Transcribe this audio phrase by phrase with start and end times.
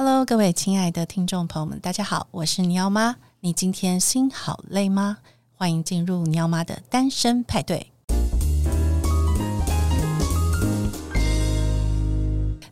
[0.00, 3.16] Hello，各位亲爱的听众朋友们，大家好，我是尼奥妈。
[3.40, 5.18] 你今天心好累吗？
[5.56, 7.84] 欢迎进入尼奥妈的单身派对。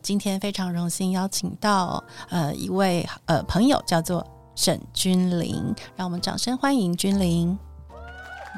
[0.01, 4.25] 今天非常荣幸邀请到呃一位呃朋友，叫做
[4.55, 7.59] 沈君玲，让我们掌声欢迎君玲。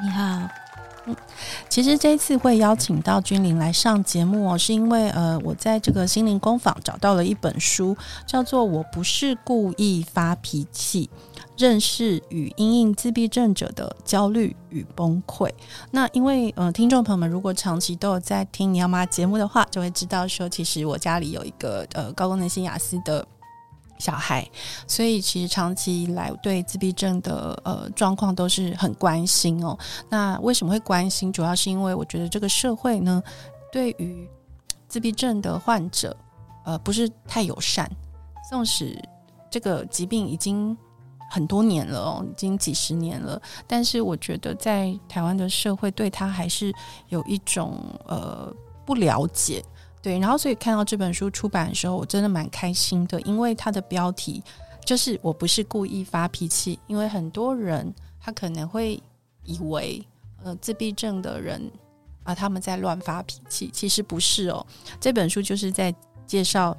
[0.00, 0.48] 你好。
[1.68, 7.96] 其实这一次会邀请到君玲来上节目哦，是因为呃，我在这个心灵工坊找到了一本书，
[8.26, 11.08] 叫做《我不是故意发脾气：
[11.56, 15.48] 认识与因应自闭症者的焦虑与崩溃》。
[15.90, 23.26] 那因为呃，听众朋友们如果长期都有在听你要妈节目的话，就会知道说，其实我家里有一个呃高功能性雅思的。
[24.00, 24.48] 小孩，
[24.86, 29.78] 所以其实长期以来对自闭症的呃状况都是很关心哦。
[30.08, 31.30] 那为什么会关心？
[31.32, 33.22] 主要是因为我觉得这个社会呢，
[33.70, 34.28] 对于
[34.88, 36.16] 自闭症的患者，
[36.64, 37.88] 呃，不是太友善。
[38.48, 39.00] 纵使
[39.48, 40.76] 这个疾病已经
[41.30, 46.74] 很多年了哦，已经几十年了，但是我觉得在台湾的社会对他还是
[47.08, 48.52] 有一种呃
[48.84, 49.64] 不了解。
[50.02, 54.42] 对，然后所以看到这本书出版的时候，我真的蛮开心的，因为它的标题
[54.84, 59.00] 就是“我不是故意发脾气”，因为很多人他可能会
[59.44, 60.02] 以为，
[60.42, 61.70] 呃，自闭症的人
[62.24, 64.66] 啊，他们在乱发脾气，其实不是哦。
[64.98, 65.94] 这本书就是在
[66.26, 66.74] 介绍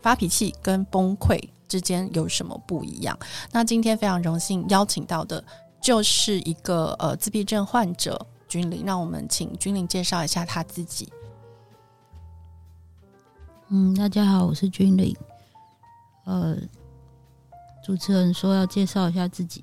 [0.00, 3.18] 发脾气跟崩溃之间有什么不一样。
[3.50, 5.42] 那今天非常荣幸邀请到的，
[5.82, 11.12] 就是一个呃自闭症患者君玲，让我们请君玲介绍一下他自己。
[13.70, 15.14] 嗯，大家好，我是君玲。
[16.24, 16.56] 呃，
[17.84, 19.62] 主持人说要介绍一下自己，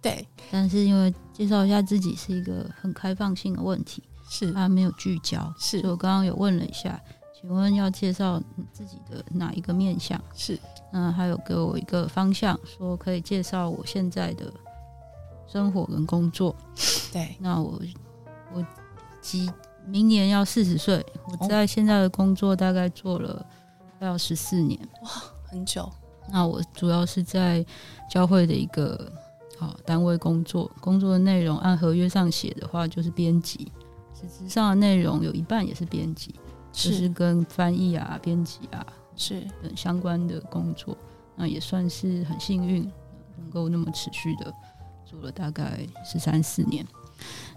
[0.00, 5.80] 对，但是因为介绍一下自己是一个很开放性的问题，是他没有聚焦，是。
[5.80, 7.00] 所以我刚刚有问了一下，
[7.34, 8.40] 请问要介绍
[8.72, 10.22] 自己的哪一个面向？
[10.32, 10.56] 是，
[10.92, 14.52] 嗯，还有给我一个方向，说可以介绍我现在的
[15.48, 16.54] 生活跟工作。
[17.12, 17.82] 对，那我
[18.54, 18.64] 我
[19.20, 19.50] 几。
[19.90, 23.44] 明年要四十岁，我在现在的工作大概做了
[23.98, 25.10] 快要十四年，哇，
[25.44, 25.90] 很久。
[26.32, 27.64] 那我主要是在
[28.08, 29.10] 教会的一个
[29.58, 33.72] 好单位工作，工作的内容按合约上写的话就是编辑，
[34.14, 36.34] 实质上的内容有一半也是编辑，
[36.72, 38.86] 是就是跟翻译啊、编辑啊
[39.16, 40.96] 是等相关的工作。
[41.34, 42.82] 那也算是很幸运，
[43.36, 44.52] 能够那么持续的
[45.04, 46.86] 做了大概十三四年。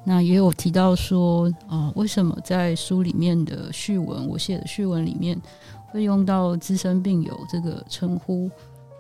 [0.06, 5.40] 那也有提到说，啊、呃，为什么在书里面的序文，我写的序文里面
[5.88, 8.50] 会用到资深病友这个称呼？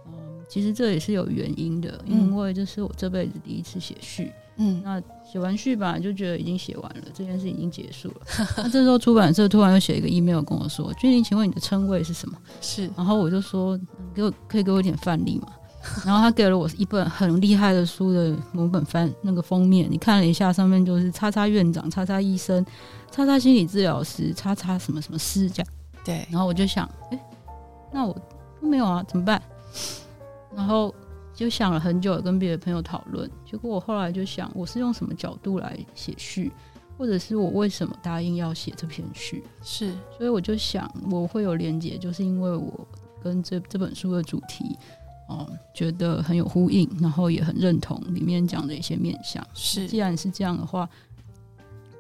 [0.08, 4.32] 嗯、呃，其实这也是有原因的，因为这是我这辈子第一次写序。
[4.58, 8.16] 嗯，那写完序吧，就觉得已经写完了，这件事已经结束了。
[8.56, 13.76] 那这时候出版社突然又写一个 email 跟我说：“君玲，请问你的称谓是什么？”是，然后我就说
[14.14, 15.48] ：“给我可以给我一点范例吗？”
[16.06, 22.66] 然后他给了我一本很厉害的书的某本翻那个封面，你看了一下，上面就是“叉叉院长”、“叉叉医生”、
[23.12, 25.72] “叉叉心理治疗师”、“叉叉什么什么师”这样。
[26.06, 27.20] 对，然后我就想，哎，
[27.92, 28.16] 那我
[28.62, 29.42] 没有啊，怎么办？
[30.56, 30.94] 然后
[31.34, 33.30] 就想了很久，跟别的朋友讨论。
[33.46, 36.52] 结果我后来就想，我是用什么角度来写序，
[36.98, 39.44] 或者是我为什么答应要写这篇序？
[39.62, 42.88] 是，所以我就想，我会有连结，就是因为我
[43.22, 44.78] 跟这这本书的主题。
[45.28, 49.46] 哦，觉得很有呼应，然后也很认同里面讲的一些面向。
[49.54, 50.88] 是，既然是这样的话，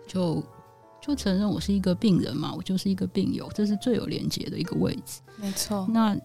[0.07, 0.43] 就
[1.01, 5.21] 就承认我是一个病人嘛，我就是一个病友，这是最有连接的一个位置。
[5.37, 5.87] 没错。
[5.89, 6.17] 那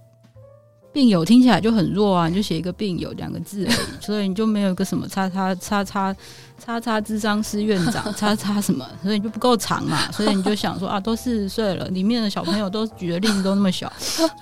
[0.99, 6.13] 病友听起来就很弱啊，你就写一个病友两个字而已，所以你就没有一个什么叉叉叉叉
[6.59, 13.93] 叉叉咨商师院长叉叉什么，所以你就不够长嘛，所以你就想说啊，都四十岁了，里面的小朋友都举的例子都那么小，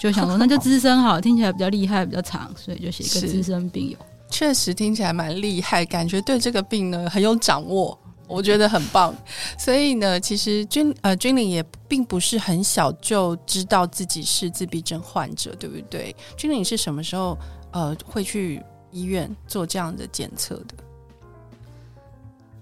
[0.00, 3.98] 就想说那就资深好，听起来比较厉害，比较长，所以就写一个资深病友。
[4.30, 7.98] 确实听起来蛮厉害，感觉对这个病呢很有掌握。
[8.26, 9.14] 我觉得很棒，
[9.58, 16.14] 所以呢，其实君呃君玲也并不是很小就知道自己是自闭症患者，对不对？
[16.36, 17.38] 君玲是什么时候
[17.70, 20.74] 呃会去医院做这样的检测的？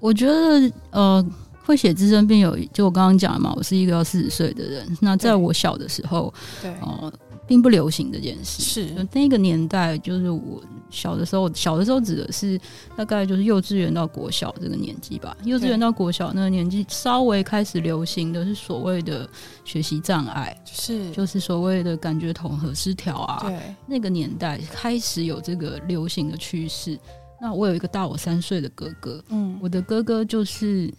[0.00, 1.26] 我觉得呃
[1.64, 4.98] 会写自身病有，就我刚刚讲的嘛，我是一个要四十岁的人。
[5.00, 7.10] 那在我小的时候，对哦。
[7.10, 7.12] 呃
[7.46, 12.58] 并不流行这件事，是那个年代，就是我小的时候，小的时候指的是
[12.96, 15.36] 大概就是幼稚园到国小这个年纪吧。
[15.44, 19.28] 幼稚园到国小那个年纪，稍微开始流行的是所谓的
[19.64, 23.40] 学习障碍，是就是所谓的感觉统合失调啊。
[23.48, 26.98] 对，那个年代开始有这个流行的趋势。
[27.40, 30.90] 那我有一个大我三岁的哥哥，嗯，我的哥哥就是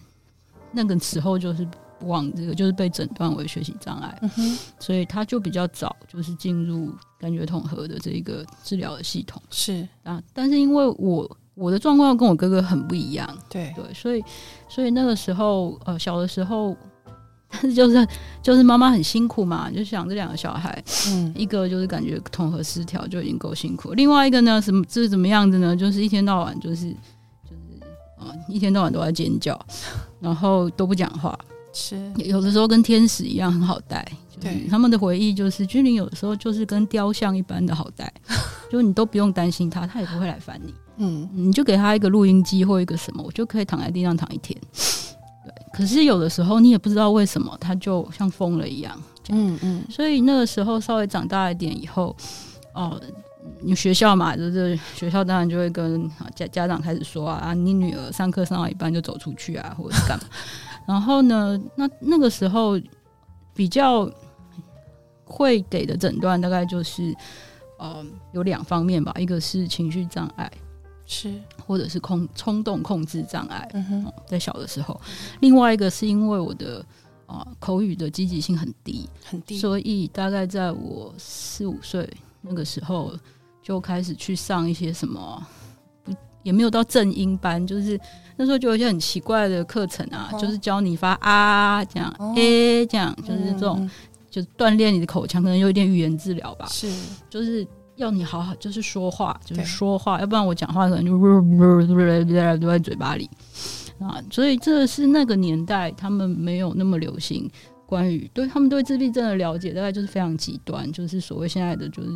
[0.71, 1.67] 那个时候就是
[2.01, 4.21] 往这个就是被诊断为学习障碍，
[4.79, 9.41] 所以他就比较早就是进入感觉统合的这一个治疗的系统。
[9.49, 14.23] 是啊，但是因为我我的状况跟我哥哥很不一样，对对，所以
[14.67, 16.75] 所以那个时候呃小的时候，
[17.49, 18.05] 但 是就是
[18.43, 25.75] 就是妈妈很辛苦嘛，就想这两个小孩，嗯，一个就是感觉统合失调就已经够辛苦，另外一个呢什么这是怎么样子呢？
[25.75, 26.89] 就是一天到晚就是
[27.45, 27.81] 就是
[28.17, 29.57] 啊、呃、一天到晚都在尖叫，
[30.19, 31.39] 然后都不讲话。
[31.75, 34.03] 是有的时候跟天使一样很好带，
[34.39, 38.11] 对他们的回忆就是君玲有的时候就是跟雕像一般的好带，
[38.71, 40.73] 就你都不用担心他，他也不会来烦你。
[40.97, 44.57] 嗯，你就给他一个录音机或一个什么，我就可以躺在地上躺一天。
[45.43, 48.97] 对，可是有的时候你也不知道为什么他就像疯了一样。
[49.29, 52.15] 嗯嗯，所以那个时候稍微长大一点以后，
[52.73, 52.97] 哦，
[53.59, 60.25] 你学校嘛，就是学校当然就会跟家家长开始说啊，你女儿上课上到一半就走出去啊，或者是干嘛。
[60.87, 62.79] 然后呢，那那个时候
[63.53, 64.09] 比较
[65.23, 67.15] 会给的诊断大概就是，
[67.77, 70.51] 呃，有两方面吧，一个是情绪障碍，
[71.05, 71.33] 是。
[71.65, 75.01] 或者是控冲动控制障碍，嗯哼，在小的时候，
[75.39, 76.85] 另外一个是因为我的
[77.25, 82.07] 啊、呃、口语的积极性很低，很低，所以大概在我四五岁
[82.41, 83.17] 那个时候
[83.63, 85.47] 就开始去上一些什么。
[86.45, 87.99] 也没有到正音班，就是
[88.37, 93.89] 那时候就有一些很奇怪的课程啊，哦、就是教你发啊这样，哦、诶这样，就是这种，嗯、
[94.29, 96.67] 就锻炼你的口腔，可能有一点语言治疗吧。
[96.69, 96.87] 是，
[97.31, 97.65] 就是
[97.95, 101.17] 要你好好就是说话，就是说话，要不然我讲话可能就
[102.59, 103.27] 都在嘴巴里
[103.99, 104.21] 啊。
[104.29, 107.49] 所以这是那个年代他们没有那么流行
[107.87, 112.09] 关于对他们对自闭症的了解，大概就是非常极端，就是所谓现在的就是。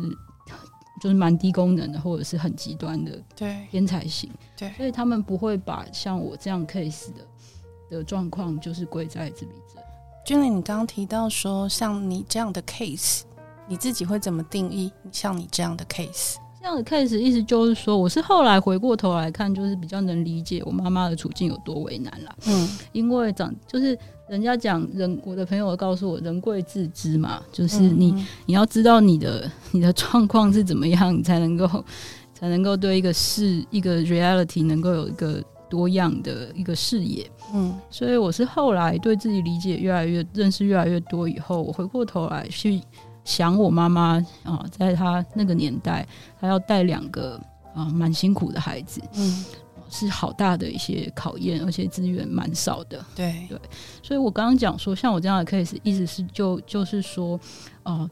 [1.00, 9.82] 就是蛮低功能的，或者是很极端的，对天才型，对，所以他们不会把像我这样 case 的的状况，就是归在自闭症。
[10.24, 13.22] 君玲，你刚刚提到说，像你这样的 case，
[13.66, 14.92] 你自己会怎么定义？
[15.10, 22.36] 像你这样的 case，这样的 case 意思就是说，我是后来回过头来看，就是比较能理解我妈妈的处境有多为难了。
[22.46, 23.98] 嗯，因为长就是。
[24.30, 31.84] 人家讲人，我的朋友告诉我，人贵自知嘛，就是你、嗯、你要知道你的你的状况是怎么样，你才能够
[32.32, 37.28] 才能够对一个事一个 reality 能够有一个多样的一个视野。
[37.52, 42.80] 嗯，所以我是后来对自己理解越来越认识越来越多以后，我回过头来去
[43.24, 46.06] 想我妈妈啊，在她那个年代，
[46.40, 47.32] 她要带两个
[47.74, 49.00] 啊蛮辛苦的孩子。
[49.16, 49.44] 嗯。
[49.90, 53.04] 是好大的一些考验，而且资源蛮少的。
[53.14, 53.34] 对。
[53.48, 53.58] 对，
[54.02, 57.38] 所以我刚刚讲说，像我这样的 case，意思是就就是说，
[57.82, 58.10] 哦、呃，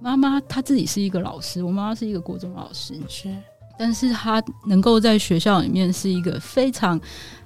[0.00, 3.34] 妈妈她自己是一个老师，我妈妈是一个国中老师，是，
[3.78, 7.00] 但是她能够在学校里面是一个非常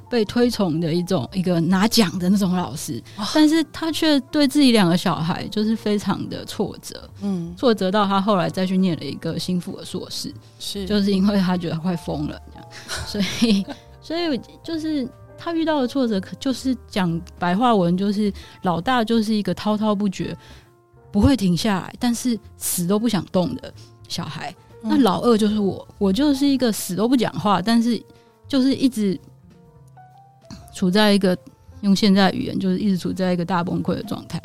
[0.08, 3.02] 被推崇的一种一个拿奖的那种老师，
[3.34, 12.68] 但是他却对自己两个小孩就是非常的挫折，嗯，挫折到他后来再去念了一个心腹的硕士，是，就是因为他觉得快疯了这样。
[13.06, 13.66] 所以，
[14.00, 18.32] 所以就是他遇到的挫折，就是讲白话文，就是
[18.62, 20.36] 老大就是一个滔滔不绝，
[21.10, 23.72] 不会停下来，但是死都不想动的
[24.08, 24.54] 小孩。
[24.82, 28.00] 那老二就是我，我就是一个死都不讲话，但是
[28.46, 29.18] 就是一直
[30.76, 31.36] 处在一个
[31.80, 34.40] 用现在语言，就是一直处在一个大崩溃的状态。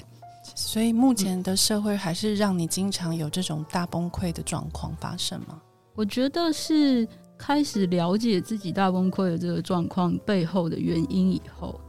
[0.56, 5.62] 所以目前的社会还是让你经常有这种大崩溃的状况发生吗？
[5.94, 7.08] 我觉得是。
[7.44, 11.82] 开始了解自己大崩溃的这个状况背后的原因以后，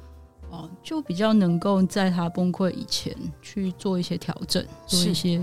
[0.49, 5.37] 哦，就比较能够在他崩溃以前去做一些调整，做一些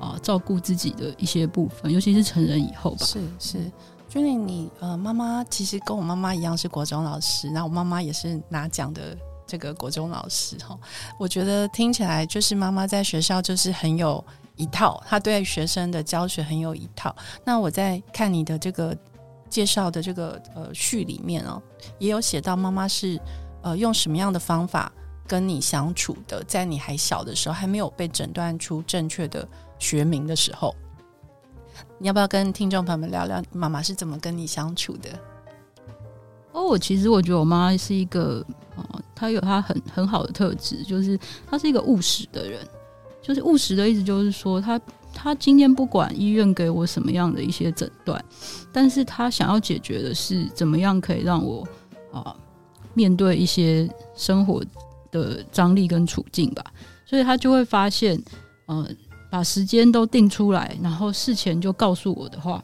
[0.00, 3.04] 啊是照顾自己的一些部分，尤其是成人以后吧。
[3.04, 3.58] 是是，
[4.10, 10.76] 君玲，你呃，妈妈其实跟我妈妈一样是国中老师，那我妈妈也是拿奖的这个国中老师哈。
[11.16, 14.22] 我觉得听起来就是妈妈在学校就是很有
[14.56, 17.14] 一套，她对学生的教学很有一套。
[17.44, 18.96] 那我在看你的这个。
[19.48, 21.60] 介绍的这个呃序里面哦，
[21.98, 23.20] 也有写到妈妈是
[23.62, 24.92] 呃用什么样的方法
[25.26, 29.44] 跟你相处的，在你还小的时候，还没有被诊断出正确的
[29.76, 30.72] 学名的时候，
[32.02, 35.10] 你要不要跟听众朋友们聊聊妈妈是怎么跟你相处的？
[36.52, 38.82] 哦，我其实我觉得我妈是一个哦，
[39.14, 42.66] 她有她很很好的特质，就是她是一个务实的人，
[43.20, 44.80] 就是务实的意思就是说她。
[45.12, 48.24] 她今天不管医院给我什么样的一些诊断，
[48.72, 51.66] 但是她想要解决的是怎么样可以让我
[52.12, 52.34] 啊
[52.94, 54.64] 面对一些生活
[55.10, 56.64] 的张力跟处境吧，
[57.04, 58.22] 所以她就会发现，
[58.66, 58.88] 呃，
[59.30, 62.62] 把时间都定出来，然后事前就告诉我的话，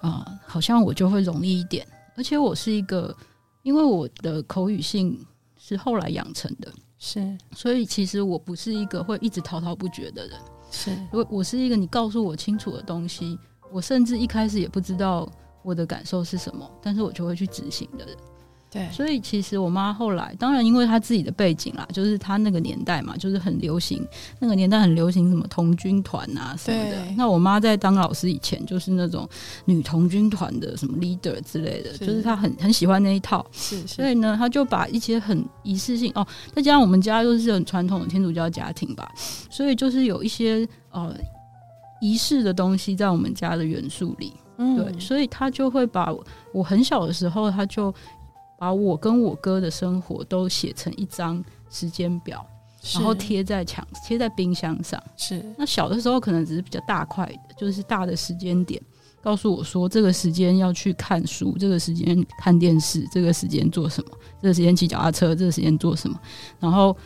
[0.00, 1.86] 啊、呃，好像我就会容易一点。
[2.16, 3.14] 而且我是一个，
[3.62, 5.18] 因为我的口语性
[5.56, 10.38] 是后来养成的，是，所以其实我不是一个会一直滔滔不绝的人。
[10.70, 13.38] 是，我我是一个你告诉我清楚的东西，
[13.70, 15.30] 我甚至一开始也不知道
[15.62, 18.16] 我的感受是什么，但是我就会去执行的人。
[18.76, 24.06] 对，所以其实我妈后来，当然因为她自己的背景啦，就是她那个年代嘛，就是很流行，
[24.38, 26.96] 那个年代很流行什么童军团啊什么的。
[27.16, 29.26] 那我妈在当老师以前，就是那种
[29.64, 33.46] 女童军团的什么 leader 之类的，是就是她很很喜欢那一套。
[33.52, 39.10] 是，是，所以呢，她就把一些很仪式性哦，再加上我们家又是很传统的天主教家庭吧，
[39.48, 41.16] 所以就是有一些呃
[42.02, 44.34] 仪式的东西在我们家的元素里。
[44.58, 46.10] 嗯，对，所以她就会把
[46.52, 47.94] 我很小的时候，她就。
[48.58, 52.44] 把我跟我哥的生活都写成一张时间表，
[52.94, 55.02] 然后贴在墙、贴在冰箱上。
[55.16, 58.80] 是，那小的时候可能只是比较大块的，就是大的时间点，
[59.22, 64.10] 告诉我说这个时间要去看书，这个时间看电视，这个时间做什么，
[64.42, 66.20] 这个时间骑脚踏车，这个时间做什么，
[66.58, 66.96] 然后。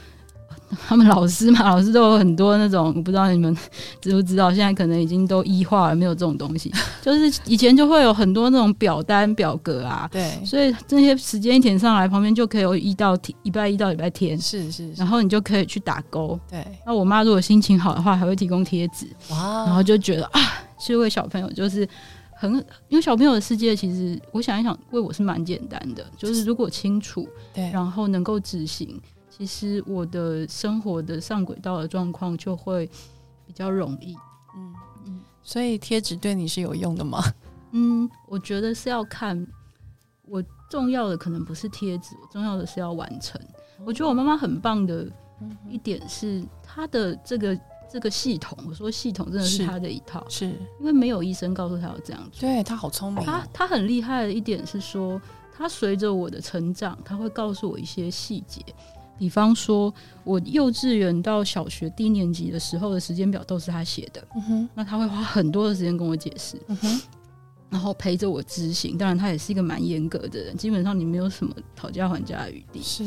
[0.87, 3.55] 他们老师嘛，老师都有很多那种，我不知道你们
[4.01, 6.73] 知不知道，现在可能已经都医化了，没有这种东西。
[7.03, 16.39] 就是以前就会有很多那种表单表格啊，对，所以这些时间一填上来，旁边就可以有一到礼拜一到礼拜天，是是，然后你就可以去打勾。
[16.49, 19.07] 对，那我妈如果心情好的话，还会提供贴纸。
[19.31, 20.41] 哇，然后就觉得啊，
[20.79, 21.89] 这位小朋友就是
[22.33, 22.53] 很，
[22.89, 29.01] 因为小朋友的世界其实我想一想，为我是蛮简单的，就是如果清楚，对，然后能够执行。
[29.41, 32.87] 其实我的生活的上轨道的状况就会
[33.47, 34.15] 比较容易，
[34.55, 34.75] 嗯
[35.07, 37.23] 嗯，所以贴纸对你是有用的吗？
[37.73, 39.47] 嗯，我觉得是要看，
[40.27, 43.41] 我重要的可能不是贴纸，我重要的是要完成。
[43.83, 45.11] 我觉得我妈妈很棒的
[45.67, 47.59] 一点是她的这个
[47.91, 50.45] 这个系统，我说系统真的是她的一套，是
[50.79, 53.25] 因为没有医生告诉她要这样做，对，她好聪明。
[53.25, 55.19] 她她很厉害的一点是说，
[55.57, 58.63] 她随着我的成长，她会告诉我一些细节。
[59.21, 59.93] 比方说，
[60.25, 67.01] 我幼稚园到小学低年级的时候的时间表都是他写的，嗯哼，那他会花很多的时间跟我解释，嗯哼，
[67.69, 68.97] 然后陪着我执行。
[68.97, 72.81] 当然，他也是一个蛮严格的人，基本上你没有什么讨价还价的余地。
[72.83, 73.05] 是。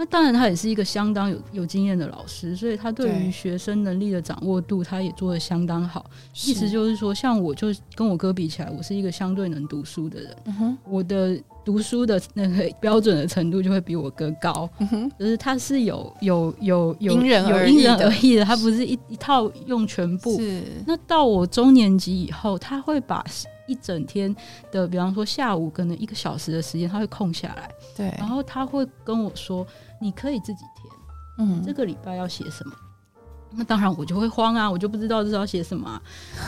[0.00, 6.08] 那当然，他也是一个相当有有经验的老师，所以他对于学生能力的掌握度，他也做的相当好。
[6.46, 10.36] 意思就是说，像我就跟我哥比起来，我是一个相对能读书的人。
[10.44, 11.36] 嗯哼，我的
[11.68, 14.66] 读书的那个标准的程度就会比我哥高。
[14.78, 20.34] 嗯，就是他是有有有有因人而异的，的，他不是一一套用全部。
[20.38, 20.62] 是。
[20.86, 23.22] 那到我中年级以后，他会把。
[23.68, 24.34] 一整天
[24.72, 29.66] 的，比方说下午可能一个小时的时间，他会空下来，对，然后他会跟我说
[30.00, 30.60] ：“你可以自己
[31.36, 32.72] 填，嗯，这个礼拜要写什么。”
[33.50, 36.02] 那当然我就会慌啊，我就不知道这是要写什么啊，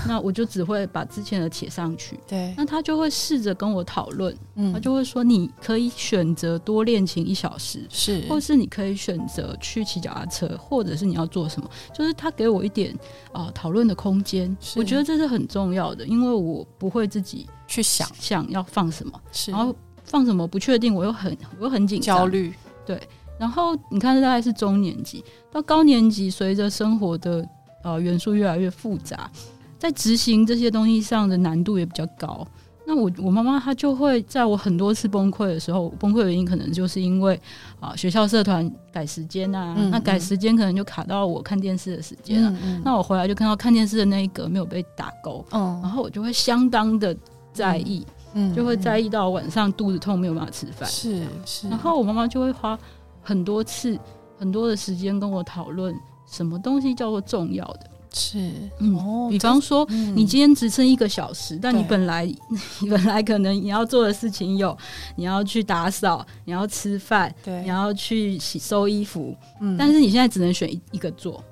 [0.07, 2.19] 那我就只会把之前的写上去。
[2.29, 12.95] 对，那他就会试着跟我讨论，嗯，他就会说，你可以选择多练琴一小时，是，或是你可以选择去骑脚踏车，或者是你要做什么，就是他给我一点
[13.33, 22.53] 啊讨论的空间，我觉得这是很重要的，因为我不会自己去想想要放什么，是，然后放什么不确定，我又很我又很紧张焦虑，
[22.85, 23.01] 对。
[23.41, 27.43] 然后你看，这大概是中年级到高年级，随着生活的
[27.83, 29.31] 呃元素越来越复杂，
[29.79, 32.47] 在执行这些东西上的难度也比较高。
[32.87, 37.35] 那我我妈妈她就会在我很多次崩溃的时候，崩溃的原因可能就是因为
[37.79, 42.55] 啊、呃、学校社团改时间啊，嗯嗯，那改时间可能就卡到我看电视的时间了。
[42.85, 47.17] 那我回来就看到看电视的那一格没有被打勾，嗯，然后我就会相当的
[47.55, 48.05] 在意，
[48.35, 52.79] 嗯，就会在意到晚上肚子痛没有办法吃饭，是是，然后我妈妈就会花。
[53.23, 53.99] 很多次，
[54.39, 55.95] 很多的时间跟我讨论
[56.27, 62.25] 什么东西叫做重要的，是嗯，哦、比方说、嗯、你今天只剩一个小时，但你本来
[62.81, 64.77] 你本来可能你要做的事情有，
[65.17, 71.43] 你要去打扫，你要吃饭，对，你要去洗收衣服，嗯，但是你现在只能选一一个做，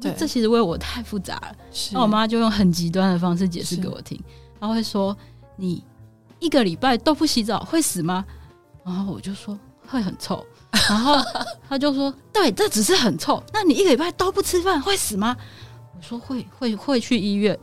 [0.00, 1.56] 对，这其实为我太复杂了。
[1.92, 4.20] 那我妈就用很极端的方式解释给我听，
[4.58, 5.16] 她会说
[5.56, 5.84] ：“你
[6.38, 8.24] 一个礼拜都不洗澡会死吗？”
[8.84, 10.44] 然后我就说：“会很臭。”
[10.88, 11.16] 然后
[11.68, 13.42] 他就说：“对，这只是很臭。
[13.52, 15.36] 那你一个礼拜都不吃饭会死吗？”
[15.96, 17.58] 我说：“会， 会，会去医院。”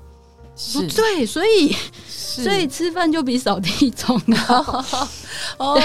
[0.59, 1.71] 是，对，所以，
[2.07, 4.85] 所以吃饭就比扫地重要。
[5.59, 5.79] 哦，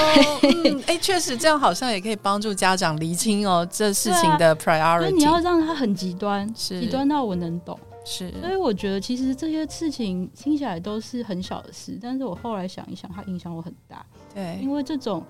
[0.86, 5.10] 哎，确实这样好像也可以帮助家长厘清哦这事情的 priority。
[5.10, 7.78] 你要让他很极端，极端到我能懂。
[8.06, 14.02] 是，所以我觉得其实这些事情听起来都是很小的事，但是我后来想一想，它影响我很大。
[14.34, 15.22] 对，因为这种。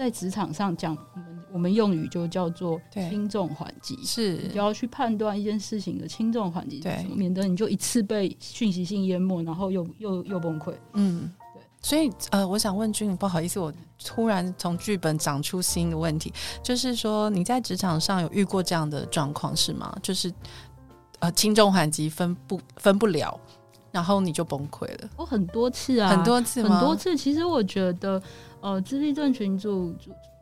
[0.00, 10.72] 在职场上讲，我们我们用语就叫做轻重缓急，是你就要去判断一件事情的轻重缓急，对，免得你就一次被讯息性淹没，然后又又又崩溃。
[10.94, 11.62] 嗯，对。
[11.82, 13.70] 所以呃，我想问君，不好意思，我
[14.02, 19.94] 突然从剧本长出新的问题，就是说你在职场上有遇过这样的状况是吗？
[20.02, 20.32] 就是
[21.18, 23.38] 呃，轻重缓急分不分不了，
[23.92, 25.10] 然后你就崩溃了。
[25.18, 26.62] 我很多次啊，很多次？
[26.62, 27.14] 很多次。
[27.14, 28.22] 其实我觉得，
[28.60, 29.94] 呃，自闭症群组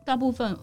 [0.05, 0.57] 大部分。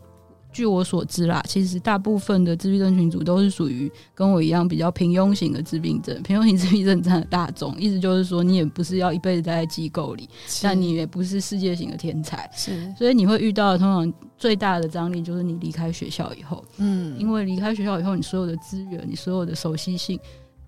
[0.52, 6.22] 据我所知啦，其实大部分的自闭症群组都是属于跟我一样比较平庸型的自闭症。
[6.22, 10.26] 平庸型自闭症占大众，意思就是说，你也不是要一辈子待在机构里，
[10.62, 12.48] 但你也不是世界型的天才。
[12.54, 20.18] 是，所以你会遇到的通常最大的张力就是你离开学校以后，嗯，因为离开学校以后，你所有的资源、你所有的熟悉性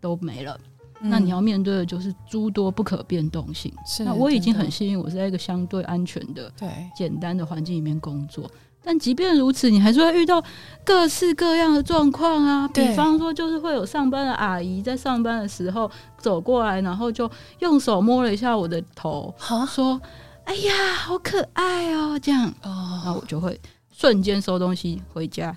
[0.03, 0.59] 都没了，
[1.01, 3.73] 嗯、那你要面对的就是诸多不可变动性。
[3.87, 8.51] 是，那我已经很幸运，我是在一个相对安全的、对简单的环境里面工作。
[8.81, 10.43] 但即便如此，你还是会遇到
[10.85, 12.67] 各式各样的状况啊。
[12.69, 19.35] 比方说，就是会有上班的阿姨在上班的时候走过来，然后就用手摸了一下我的头，
[19.69, 20.01] 说
[20.47, 23.61] ：“哎呀，好可爱哦。”这样，然后我就会
[23.93, 25.55] 瞬间收东西回家，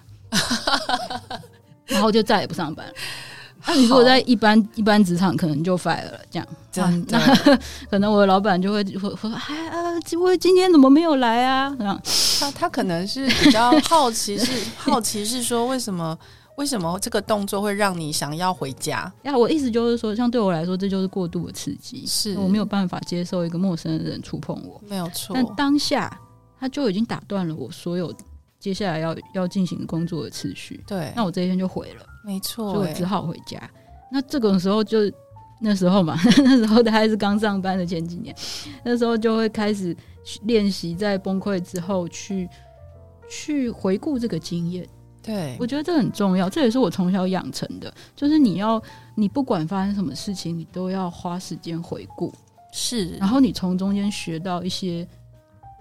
[1.86, 2.86] 然后就再也不上班。
[3.66, 7.20] 那、啊、你如果在一般一般职场，可能就 fire 了，这样，这样，那
[7.90, 11.76] 可能我的老板就会会说，哎啊，我今天怎么没有来啊？
[11.78, 12.02] 这样，
[12.40, 16.18] 他他可能是比较好奇，是 好奇是说为什么
[16.56, 19.12] 为什么这个动作会让你想要回家？
[19.24, 25.34] 呀，我意思就是说，像对我来说，这就是过度的刺激，是我没有办法接受一个陌生的人触碰我，没有错。
[25.36, 26.20] 但当下
[26.60, 28.14] 他就已经打断了我所有
[28.60, 32.06] 接下来要要进行工作的次序，对，那我这一天就毁了。
[32.24, 33.60] 没错，所以我只好回家。
[34.12, 35.00] 那这种时候就
[35.60, 38.36] 那时候嘛， 那时候他还是刚上班的前几年，
[38.84, 39.96] 那时候就会开始
[40.44, 42.48] 练习，在崩溃之后去
[43.30, 44.88] 去回顾这个经验。
[45.24, 48.82] 对，我觉得这很重要，这也是我从小养成的，就是你要
[49.16, 52.34] 你不管发生什么事情，你都要花时间回顾，
[52.72, 55.08] 是，然后你从中间学到一些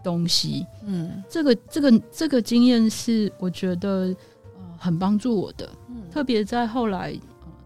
[0.05, 0.67] 东西。
[0.85, 4.15] 嗯，这个这个这个经验是我觉得
[4.57, 4.77] 呃。
[4.79, 5.77] 很帮助我的，嗯、
[6.11, 7.15] 特别在后来，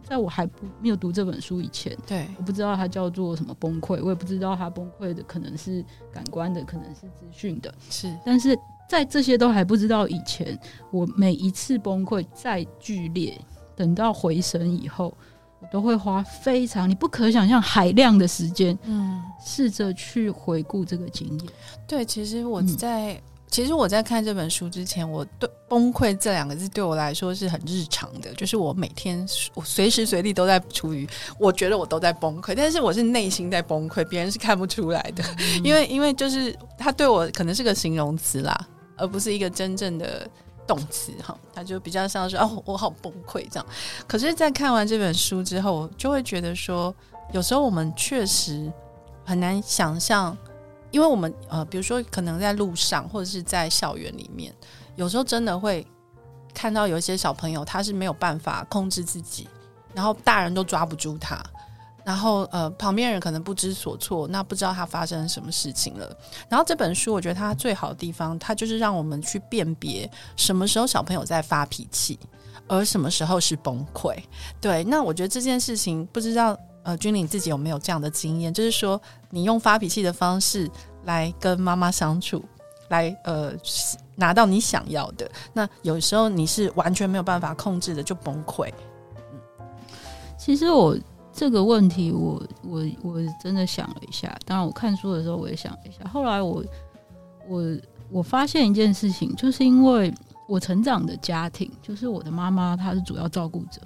[0.03, 8.15] 在我还不没有读这本书以前，对，我不知道它叫做什么崩溃，我也不知道它崩溃的可能是感官的，可能是资讯的，是。
[8.25, 8.57] 但是
[8.89, 10.59] 在这些都还不知道以前，
[10.91, 13.41] 我每一次崩溃再剧烈，
[13.75, 15.13] 等到回神以后，
[15.61, 21.49] 我都会花非常你不可想象海量的时间，嗯，试着去回顾这个经验。
[21.89, 23.15] 对，其实我在。
[23.15, 40.29] 嗯其实我在看这本书之前，我对“崩溃”这两个字对我来说是很日常的，就是我每天我随时随地都在处于，我觉得我都在崩溃，但是我是内心在崩溃，别人是看不出来的，嗯、因为因为就是他对我可能是个形容词啦，而不是一个真正的
[40.67, 43.67] 动词哈，他就比较像是哦，我好崩溃这样。
[44.09, 46.93] 可是，在看完这本书之后，就会觉得说，
[47.33, 48.69] 有时候我们确实
[49.25, 50.37] 很难想象。
[50.95, 54.55] 因为我们呃，比如说可能在路上或者是在校园里面，
[54.95, 55.85] 有时候真的会
[56.55, 59.49] 看到有一些小朋友，他是没有办法控制自己，
[59.93, 61.43] 然后大人都抓不住他，
[62.05, 66.17] 然后呃，旁边人可能不知所措，那不知道他发生什么事情了。
[66.49, 72.17] 然后这本书我觉得它最好的地方，它就是让我们去辨别什么时候小朋友在发脾气，
[72.69, 74.17] 而什么时候是崩溃。
[74.61, 76.57] 对，那我觉得这件事情不知道。
[76.85, 78.53] 呃，君玲自己有没有这样的经验？
[78.53, 80.71] 就是说，你用发脾气的方式
[81.05, 82.45] 来跟妈妈相处，
[82.91, 83.55] 来呃
[84.17, 85.29] 拿到你想要的。
[85.55, 88.71] 那有时候你是完全没有办法控制的，就崩溃。
[89.19, 89.67] 嗯，
[90.39, 90.95] 其实我
[91.33, 94.37] 这个问题我，我我我真的想了一下。
[94.45, 96.07] 当然，我看书的时候我也想了一下。
[96.11, 96.63] 后来我
[97.49, 97.77] 我
[98.11, 100.13] 我发现一件事情，就是因为
[100.47, 103.81] 我成长的家庭，就是我的妈妈她是主要照顾者，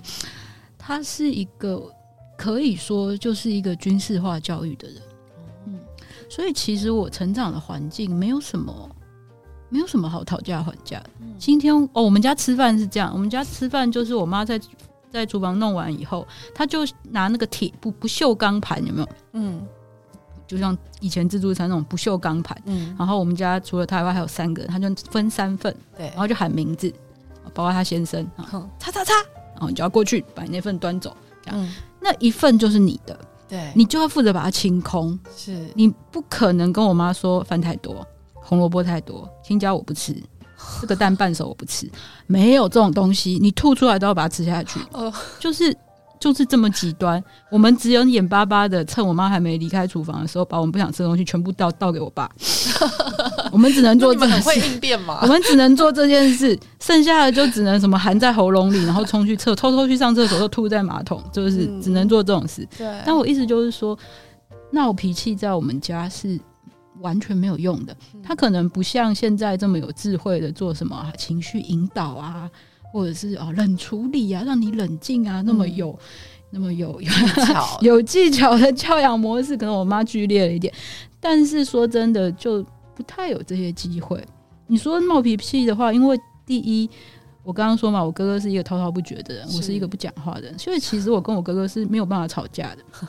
[0.76, 1.80] 她是一个。
[2.38, 5.03] 可以说就是一个军事化教育的人，
[5.66, 5.81] 嗯，
[6.31, 8.88] 所以其实我成长的环境没有什么，
[9.68, 11.11] 没有什么好讨价还价的。
[11.37, 14.59] 今天哦，我们家吃饭是这样，我们家吃饭就是我妈在
[15.11, 16.24] 在厨房弄完以后，
[16.55, 19.09] 她就拿那个铁不不锈钢盘，有没有？
[19.33, 19.61] 嗯，
[20.46, 26.88] 就像以前自助餐那种不锈钢盘，嗯，然后我们家除了她以外还有三个人，她就分三份，对，然后就喊名字，
[27.53, 28.24] 包括他先生，
[28.79, 29.12] 叉叉叉，
[29.55, 31.61] 然后你就要过去把你那份端走，这样。
[31.61, 31.74] 嗯
[32.09, 35.18] 那一份就是你的，对，你就要负责把它清空。
[35.37, 40.16] 是你不可能跟我妈说饭太多，红萝卜太多，青椒我不吃，
[40.81, 41.87] 这个蛋半熟我不吃，
[42.27, 44.81] 没有这种东西，你吐出来都要把它吃下去。
[44.92, 45.77] 哦，就是。
[46.20, 52.31] 就是这么极端，我们只有眼巴巴的趁我妈还没离开厨房的时候，把我们不想吃的东西全部倒倒给我爸。
[53.50, 55.20] 我们只能做这件事，会应变嘛？
[55.22, 62.66] 我们只能做这件事，剩下的就只能什么含在喉咙里，然后冲去厕，偷偷去上厕所，又吐在马桶，就是只能做这种事。
[62.76, 62.87] 对。
[63.07, 63.98] 但我意思就是说，
[64.70, 66.38] 闹脾气在我们家是
[67.00, 67.96] 完全没有用的。
[68.22, 72.50] 他可能不像现在这么有智慧的做什么情绪引导啊，
[72.92, 75.98] 或者是啊冷处理啊，让你冷静啊，那么有、嗯、
[76.51, 80.72] 那么有有技巧 有技巧的教养模式，可能我妈剧烈了一点。
[81.20, 84.24] 但是说真的，就不太有这些机会。
[84.66, 86.88] 你说闹脾气的话，因为第一，
[87.42, 92.79] 我刚刚说嘛，我哥哥是一个滔滔不绝的人，我是一个不讲话的人，所以其实我跟我哥哥是没有办法吵架的。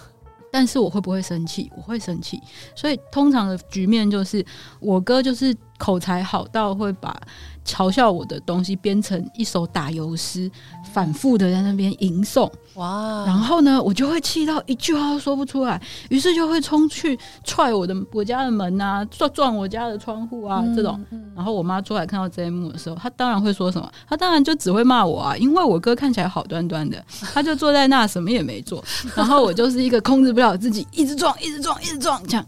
[0.52, 1.72] 但是我会不会生气？
[1.78, 2.42] 我会生气。
[2.76, 4.44] 所以通常的局面就是，
[4.80, 7.16] 我哥就是口才好到会把
[7.70, 10.50] 嘲笑我的东西编成一首打油诗，
[10.92, 12.50] 反复的在那边吟诵。
[12.74, 13.24] 哇！
[13.28, 15.80] 然后呢，我就会气到一句话都说不出来，
[16.10, 21.00] 于是就会冲去踹我的我家的门啊，撞撞我家的窗户啊，这种。
[21.36, 23.90] 然后我妈出来看到这一幕的时候，她当然会说什么？
[24.08, 27.04] 她当然就只会骂我啊，因为我哥看起来好端端的，
[27.34, 28.84] 他就坐在那什么也没做，
[29.16, 32.46] 然后我就是一个控制不了自己，一直撞，一直撞，一直撞，这样。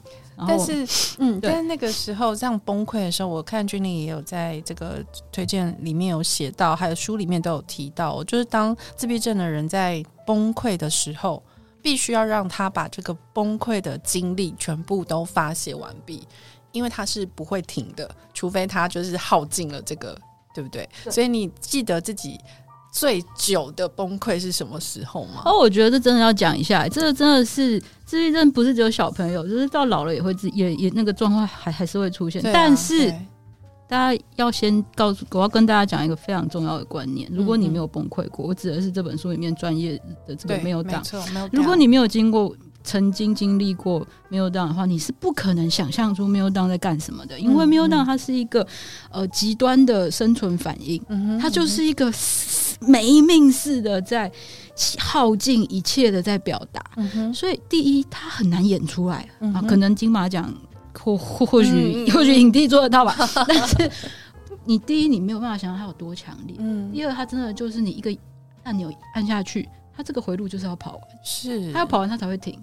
[0.47, 0.86] 但是，
[1.19, 11.41] 嗯，对但是那个时候这样崩溃的时候，我看君玲也有在这个推荐里面有写到，还有书里面都有提到，就是当自闭症的人在崩溃的时候，
[11.82, 16.27] 必须要让他把这个崩溃的经历全部都发泄完毕，
[16.71, 20.17] 因为他是不会停的，除非他就是耗尽了这个，
[20.54, 20.88] 对不对？
[21.04, 22.39] 对，所以你记得自己。
[22.91, 25.43] 最久的崩溃是什么时候吗？
[25.45, 32.45] 哦，我觉得这真的要讲一下，这个真的是自闭症，不是只有小朋友，就是到老了也会自也也那个状况还还是会出现。
[32.45, 33.10] 啊、但是
[33.88, 41.01] 大家要先告诉我要跟大家讲一个非常重要的观念：如果你没有崩溃过，嗯嗯，我指的是这本书里面专业的这个没有档，
[41.51, 42.54] 如果你没有经过。
[42.84, 48.65] 曾经经历过 meltdown 的话，你是不可能想象出 meltdown 在干什么的，因为 meltdown 它是一个
[49.12, 51.02] 呃极端的生存反应，
[51.39, 52.12] 它就是一个
[52.82, 54.32] 没命似的在
[54.98, 56.84] 耗尽一切的在表达，
[57.34, 60.52] 所以第一它很难演出来啊，可能金马奖
[60.98, 63.15] 或或许或许影帝做得到吧，
[63.48, 63.91] 但是
[64.65, 66.56] 你第一你没有办法想象它有多强烈，
[66.91, 68.15] 第二它真的就是你一个
[68.63, 72.58] 按钮按下去，它这个回路就是要跑完，是它要跑完它才会停。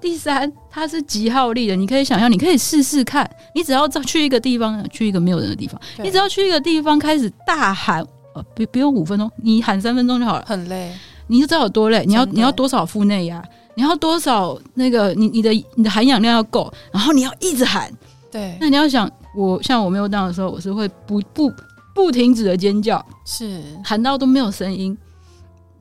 [0.00, 1.74] 第三，它是极耗力的。
[1.74, 3.28] 你可以想象，你可以试试看。
[3.54, 8.00] 你只要去一个地方，去一个没有人的地方，你只要去一个地方开始大喊，
[8.34, 10.44] 呃，不不用五分钟，你喊三分钟就好了。
[10.46, 10.92] 很累，
[11.26, 12.04] 你就知道有多累。
[12.06, 13.42] 你要你要多少腹内压？
[13.74, 15.12] 你要多少那个？
[15.14, 17.90] 你你的你的含氧量要够，然后你要一直喊。
[18.30, 21.50] 对，那你要想，我像我没有当的时候，我是会不不
[21.94, 24.96] 不停止的尖叫，是喊到都没有声音，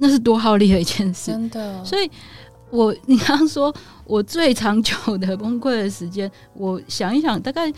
[0.01, 1.31] 那是多耗力的一件事。
[1.31, 2.11] 真的，所以。
[2.73, 7.69] 我你刚刚说我最长久的崩溃的时间，我想一想，大概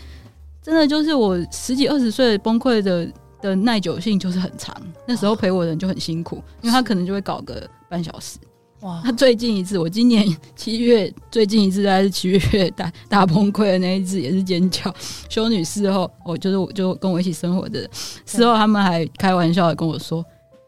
[0.62, 4.72] 真的就是我十几二十岁崩溃的的耐久性就是很长。
[5.04, 8.38] 那时候陪我的人就很辛苦，因为他可能就会搞个半小时。
[8.82, 9.02] 哇！
[9.04, 14.94] 他最近一次，我今年七月最近一次，大概是七月大大崩溃的那一次，也是尖叫。
[15.28, 20.24] 修女事后，我就是我就跟我一起生活的人事后，他们还开玩笑的跟我说：“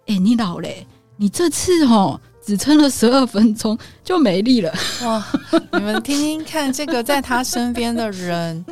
[0.06, 0.84] 哎、欸，你老嘞，
[1.16, 4.72] 你这次哦。”只撑了十二分钟就没力了。
[5.02, 5.26] 哇！
[5.72, 8.64] 你们听听看，这个在他身边的人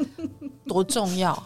[0.68, 1.36] 多重要，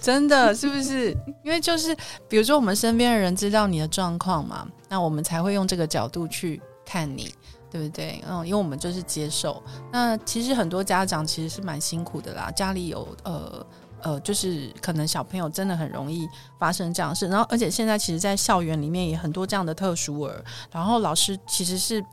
[0.00, 1.10] 真的是不是？
[1.44, 1.92] 因为就是
[2.28, 7.34] 比如说，我们身边的人知道你的状况嘛，那我们才会用这个角度去看你，
[7.68, 8.22] 对不对？
[8.28, 9.60] 嗯，因为我们就是接受。
[9.90, 13.66] 那其实很多家长其实是蛮辛苦的啦，家里有呃。
[14.02, 22.04] 呃，就是可能小朋友真的很容易发生这样的事，然后而且现在其实，在校园里面也很多这样的特殊儿，然后老师其实是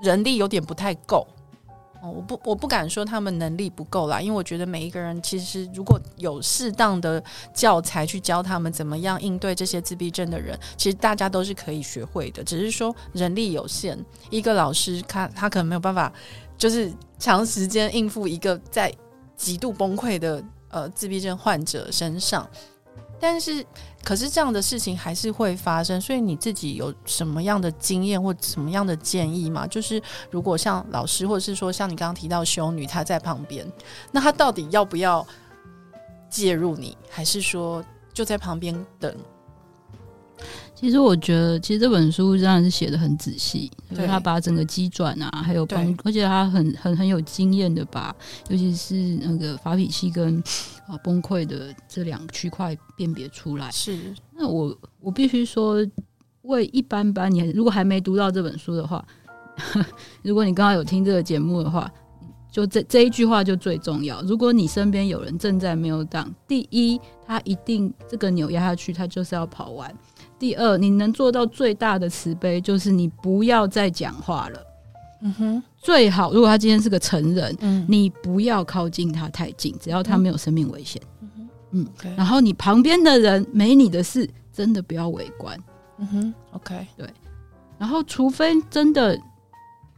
[0.00, 1.26] 人力有点不太够。
[2.02, 7.22] 哦，我不我不敢说他们能力不够啦，因为我觉得每一个人其实如果有适当的
[7.54, 16.12] 教材去教他们怎么样应对这些自闭症的人，其实大家都是可以学会的，只是说人力有限，一个老师他他可能没有办法，
[16.58, 18.92] 就是长时间应付一个在
[19.34, 20.44] 极度崩溃的。
[20.76, 22.46] 呃，自闭症患者身上，
[23.18, 23.64] 但是
[24.04, 29.66] 可是这样的事情还是会发生，所以你自己有什么样的经验或什么样的建议吗？
[29.66, 33.66] 就是如果像老师，或者是说像你刚刚提到修女，她在旁边，
[34.12, 35.26] 那她到底要不要
[36.28, 39.16] 介入你，还是说就在旁边等？
[40.78, 48.14] 其实我觉得，其实这本书真的是写的很仔细，对就是他把整个机转啊，还有帮，而且他很很很有经验的把，
[48.50, 50.36] 尤其是那个发脾气跟
[50.86, 53.70] 啊崩溃的这两区块辨别出来。
[53.70, 55.76] 是，那我我必须说，
[56.42, 59.02] 为一般般，你如果还没读到这本书的话，
[60.22, 61.90] 如果你刚刚有听这个节目的话，
[62.52, 64.20] 就这这一句话就最重要。
[64.22, 69.94] 如果你身边有人正在 meltdown，第一，他一定这个扭压下去，他就是要跑完。
[70.38, 74.60] 第二，你能做到最大的慈悲，就是你不要再讲话了，
[75.22, 77.84] 嗯哼，最好如果他今天是个成人，嗯。
[77.88, 81.00] 你不要靠近他太近，只要他没有生命危险。
[81.72, 85.58] 嗯 OK 然后你旁边的人没你的事，真的不要围观。
[85.98, 87.08] 嗯哼，OK，对。
[87.78, 89.18] 然后，除非真的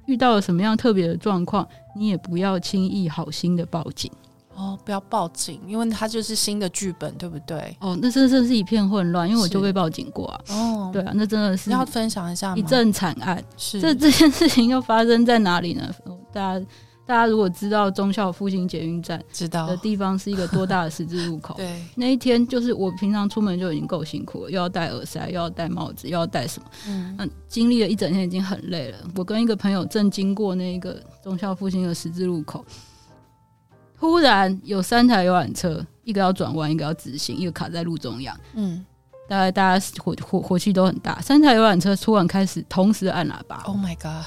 [0.06, 4.10] 遇到了什么样特别的状况，你也不要轻易好心的报警。
[4.58, 7.76] 哦，不要报警，因为它就是新的剧本，对不对？
[7.80, 10.40] 哦，那真的是一片混乱，因为我就被报警过啊。
[10.48, 12.56] 哦，对啊，那真的是你要分享一下吗？
[12.56, 13.42] 一阵惨案。
[13.56, 15.94] 是这这件事情又发生在哪里呢？
[16.32, 16.66] 大家
[17.06, 26.68] 大家如果知道忠孝复兴捷运站知道的地方是一个多大的十字路口， 对，那一天就是我平常出门就已经够辛苦了，又要戴耳塞，又要戴帽子，又要戴什么？
[26.86, 28.98] 嗯嗯，经历了一整天已经很累了。
[29.14, 32.62] 我跟一个朋友正经过那个忠孝复兴的十字路口，
[33.98, 38.36] 忽然有三台游览车，一个要转弯，一个要直行，一个卡在路中央。
[38.54, 38.84] 嗯
[39.28, 43.56] 大概大家火火火气都很大，三台游览车突然开始同时按喇叭。
[43.66, 44.24] ，Oh my god，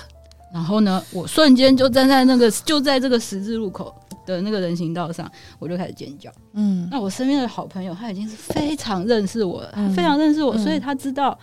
[0.53, 3.91] 然后呢，我瞬间就站在那个就在这个十字路口
[4.27, 6.31] 的那个人行道上，我就开始尖叫。
[6.53, 11.35] 嗯那我身边的好朋友他已经是非常认识我了，嗯他非常认识我，嗯所以他知道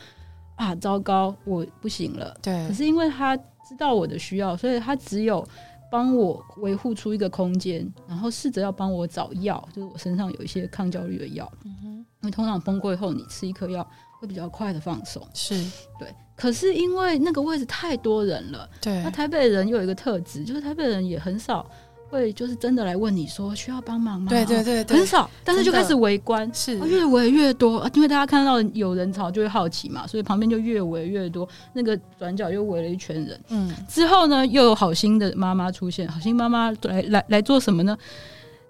[0.55, 2.33] 啊，糟糕，我不行了。
[2.41, 5.45] 对可，是因为他知道我的需要，所以他只有
[5.91, 11.51] 帮我维护出一个空间，然后试着要帮我找药，就是我身上有一些抗焦虑的药。
[11.65, 13.89] 嗯哼，因为通常崩溃后，你吃一颗药
[14.21, 15.27] 会比较快的放松。
[15.33, 15.55] 是
[15.99, 18.69] 对，可是因为那个位置太多人了。
[18.81, 21.69] 对那，台北人又有一个特质，就是台北人也很少
[22.11, 24.29] 会就是真的来问你说需要帮忙吗？
[24.29, 33.41] 对对对对，很少，但是就开始围观，是啊越围越多，啊因为大家看到有人潮就会好奇嘛，所以旁边就越围越多，那个转角又围了一圈人。
[33.51, 37.97] 嗯之后呢，又有好心的妈妈出现，好心妈妈来来来做什么呢？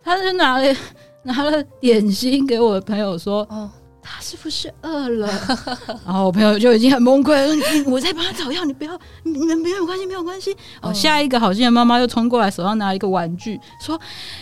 [0.02, 0.76] 她就拿了
[1.24, 3.68] 拿了点心给我的朋友说，哦，
[4.10, 5.28] 他是不是饿了？
[6.06, 7.54] 然后我朋友就已经很崩溃了，
[7.90, 10.52] 我在帮他找药，你不要，你你们没有关系，没有关系。
[10.80, 14.00] 哦，嗯下一个好心的妈妈又冲过来，手上拿一个玩具，说：“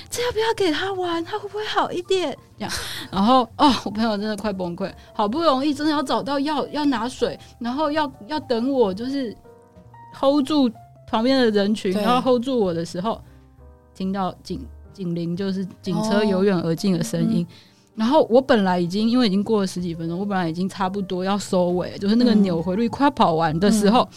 [0.08, 1.22] 这要不要给他玩？
[1.24, 2.72] 他会不会好一点？”这样，
[3.10, 9.36] 然后哦，我朋友真的快崩溃，好不容易真的要找到药，要拿水，然后要要等我，就是
[10.18, 10.70] hold 住
[11.08, 13.20] 旁边的人群，然后 hold 住我的时候，
[13.94, 17.46] 听到警警铃就是警车由远而近的声音。
[17.96, 24.08] 然后我本来已经因为已经过了十几分钟，我本来已经差不多要收尾，就是那个扭回率快跑完的时候，嗯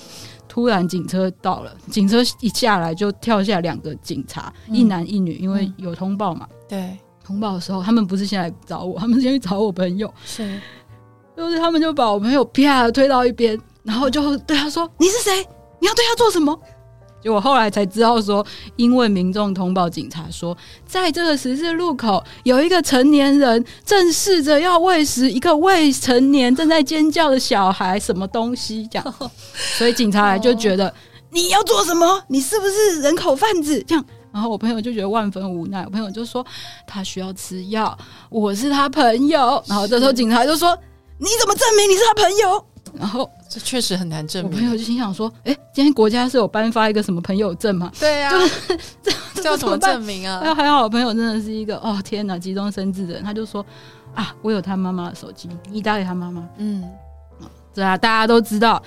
[0.49, 6.47] 突然警车到了，警车一下来就跳下两个警察，嗯一男一女，因为有通报嘛。
[6.67, 10.59] 对，通报的时候，他们不是先来找我，他们是先去找我朋友，是
[11.37, 15.47] 就是他们就把我朋友啪推到一边，然后就对他说：“你是谁？
[15.79, 16.59] 你要对他做什么？”
[17.21, 29.15] 结果后来才知道说，因为民众通报警察说，在这个十字路口有一个成年人正试着要喂食一个未成年正在尖叫的小孩什么东西这样，
[29.77, 30.93] 所以警察来就觉得
[31.31, 32.23] 你要做什么？
[32.27, 33.83] 你是不是人口贩子？
[33.87, 36.45] 这样，然后我朋友就觉得万分无奈，我朋友就说
[36.87, 37.97] 他需要吃药，
[38.29, 40.77] 我是他朋友，然后这时候警察就说
[41.17, 42.65] 你怎么证明你是他朋友？
[42.93, 44.77] 然后这确实很难证明我朋友。
[44.77, 47.91] 就心想说：“哎、今天国家是有颁发一个什么朋友证吗？
[47.99, 48.31] 对啊，
[49.01, 50.53] 这这要怎么证明还啊？
[50.55, 53.23] 还好，我朋友真的是一个哦天哪，急中生智的人。
[53.23, 53.65] 他就说
[54.13, 56.47] 啊，我有他妈妈的手机，你打给他妈妈。
[56.57, 56.87] 嗯，
[57.73, 58.81] 这啊，大家都知道，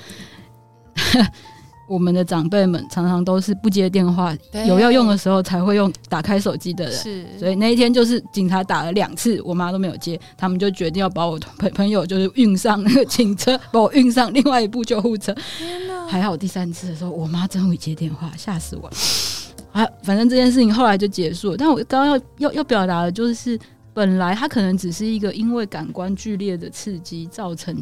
[1.92, 6.94] 我们的长辈们常常都是不接电话，对有要用的时候才会用打开手机的人。
[6.94, 15.34] 是，所以那一天就是警察打了两次，我妈都没有接，他们就决定要把我朋 朋友就是运上那个警车，把我运上另外一部救护车。
[16.08, 18.96] 还好第三次的时候，我妈终于接电话，吓死我了。
[19.72, 21.56] 啊，反正这件事情后来就结束了。
[21.58, 23.58] 但我刚刚要要要表达的就是，
[23.92, 27.76] 本来它可能只是一个因为感官剧烈的刺激造成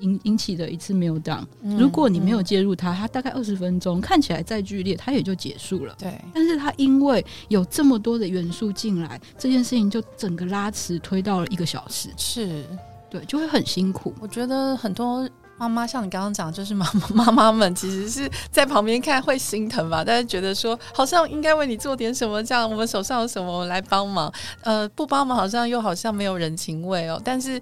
[0.00, 1.44] 引引起的一次 meltdown。
[1.62, 5.94] 嗯如果你没有嗯介入它，它大概二十分钟看起来再剧烈，它也就结束了。
[5.98, 12.64] 对，但是它因为有这么多的元素进来，这件事情就整个拉迟推到了一个小时，是，
[13.10, 14.14] 对，就会很辛苦。
[14.20, 24.32] 我觉得很多妈妈像你刚刚讲，就是妈妈妈妈们其实是在旁边看会心疼吧，但是觉得说好像应该为你做点什么，这样我们手上有什么我来帮忙，
[24.62, 27.60] 呃，不帮忙好像又好像没有人情味哦，但是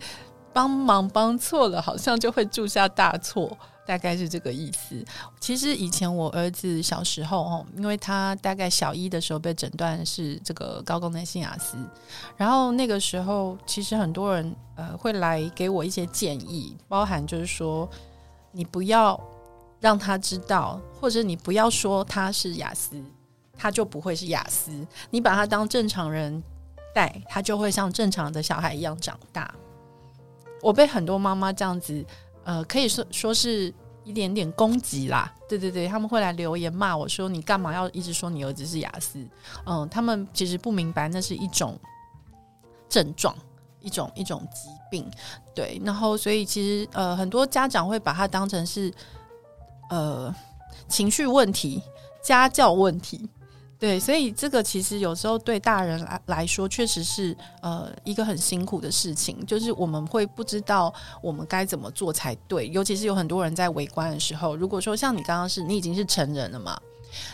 [0.57, 3.55] 帮忙帮错了，好像就会铸下大错。
[3.85, 5.05] 大概是这个意思。
[5.39, 11.77] 其实以前我儿子小时候哦，因为他大概小一的时候被诊断是这个高功能性雅思，
[12.37, 17.89] 然后那个时候其实很多人呃会来给我一些建议，包含就是说
[18.51, 19.21] 你不要
[19.79, 23.01] 让他知道，或者你不要说他是雅思，
[23.57, 24.73] 他就不会是雅思，
[25.11, 26.43] 你把他当正常人
[26.93, 29.55] 带，他就会像正常的小孩一样长大。
[30.63, 32.05] 我被很多妈妈这样子。
[32.45, 39.19] 呃，可以说说是一点点攻击啦，对对对，他们会来留言骂我说，你干嘛要一直说你儿子是雅思？
[39.65, 41.77] 嗯，他们其实不明白那是一种
[42.89, 43.37] 症状，
[43.81, 45.11] 一种一种疾病，
[45.57, 45.83] 对。
[45.85, 48.95] 然后所以其实呃很多家长会把它当成是
[49.91, 50.33] 呃
[50.87, 51.83] 情绪问题、
[52.23, 53.29] 家教问题。
[53.79, 62.69] 对，所以这个其实有时候对大人来来说，确实是呃一个很辛苦的事情，就是我们会不知道我们该怎么做才对。
[62.71, 66.81] 尤其是有很多人在围观的时候，如果说像你刚刚是你已经是成人了嘛，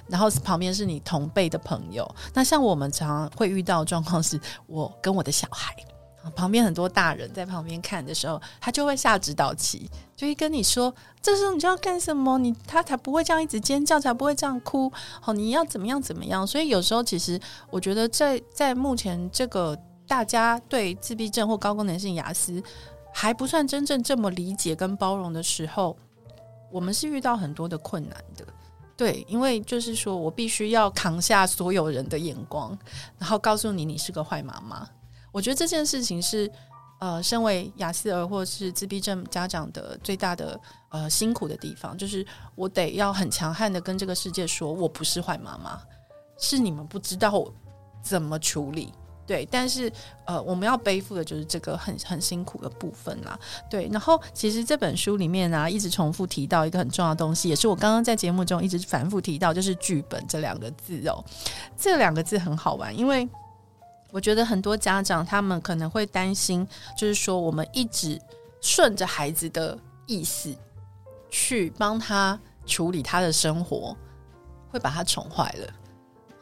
[0.08, 5.72] 然后旁边是你同辈的朋友，那像我们常常会遇到状况是，我跟我的小孩。
[6.30, 12.38] 旁边很多大人在旁边看的时候，他就会下指导棋，就会跟你说：“这时候你就要干什么？
[12.38, 14.90] 你他才不会这样一直尖叫，才不会这样哭。
[15.20, 22.62] 好，你要怎么样怎么样？”所以有时候，其实我觉得在，在目前这个大家对自闭症或高功能性亚斯
[23.12, 25.96] 还不算真正这么理解跟包容的时候，
[26.70, 28.46] 我们是遇到很多的困难的。
[28.96, 32.78] 对，因为就是说我必须要扛下所有人的眼光，
[33.18, 34.88] 然后告诉你，你是个坏妈妈。
[35.32, 36.48] 我觉得这件事情是，
[37.00, 45.80] 呃，身为亚斯儿或是自闭症家长的最大的呃辛苦的地方，就是我得要很强悍的跟这个世界说，我不是坏妈妈，
[46.38, 47.52] 是你们不知道我
[48.02, 48.92] 怎么处理，
[49.26, 49.48] 对。
[49.50, 49.90] 但是
[50.26, 53.36] 呃，我们要背负的就是这个很很辛苦的部分啦，
[53.70, 53.88] 对。
[53.90, 61.24] 然后其实这本书里面呢、啊，一直重复提到一个很重要的东西，也是我刚刚在节目中一直反复提到，就是剧本这两个字哦。
[61.76, 63.26] 这两个字很好玩，因为。
[64.12, 68.20] 我觉得很多家长他们可能会担心，就是说我们一直
[68.60, 70.54] 顺着孩子的意思
[71.30, 73.96] 去帮他处理他的生活，
[74.70, 75.72] 会把他宠坏了。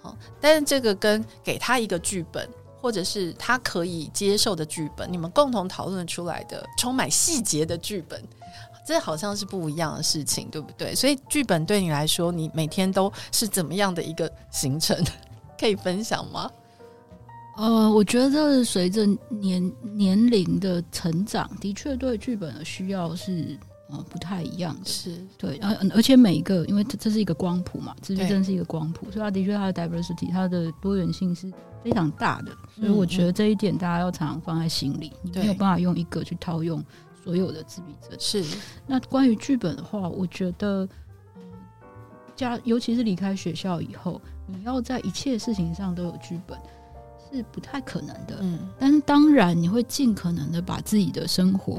[0.02, 2.48] 好，但是这个跟给他一个剧本，
[2.80, 8.20] 或者是他可以接受的剧本，你们共同讨论出来的充满细节的剧本，
[8.84, 10.92] 这好像是不一样的事情，对不对？
[10.94, 14.98] 所以剧本对你来说，你每天都是怎么样的一个行程？
[15.56, 16.50] 可以分享吗？
[17.60, 23.54] 呃，我觉得随着年年龄的成长，的确对剧本的需要是
[23.90, 24.86] 呃不太一样的。
[24.86, 31.52] 是对，而而且每一个，因为这这是一个光谱嘛，自闭症是一个光谱，所以它的确它的 diversity，它的多元性是
[31.84, 32.52] 非常大的。
[32.74, 36.82] 所以我觉得这一点大家要常常放在心里，你没有办法用一个去套用
[37.22, 38.18] 所有的自闭症。
[38.18, 38.42] 是。
[38.86, 40.88] 那关于剧本的话，我觉得，
[42.34, 46.58] 家尤其是离开学校以后，你要在一切事情上都有剧本。
[47.32, 51.76] 是不太可能的，嗯，但是当然你会尽可能的把自己的生活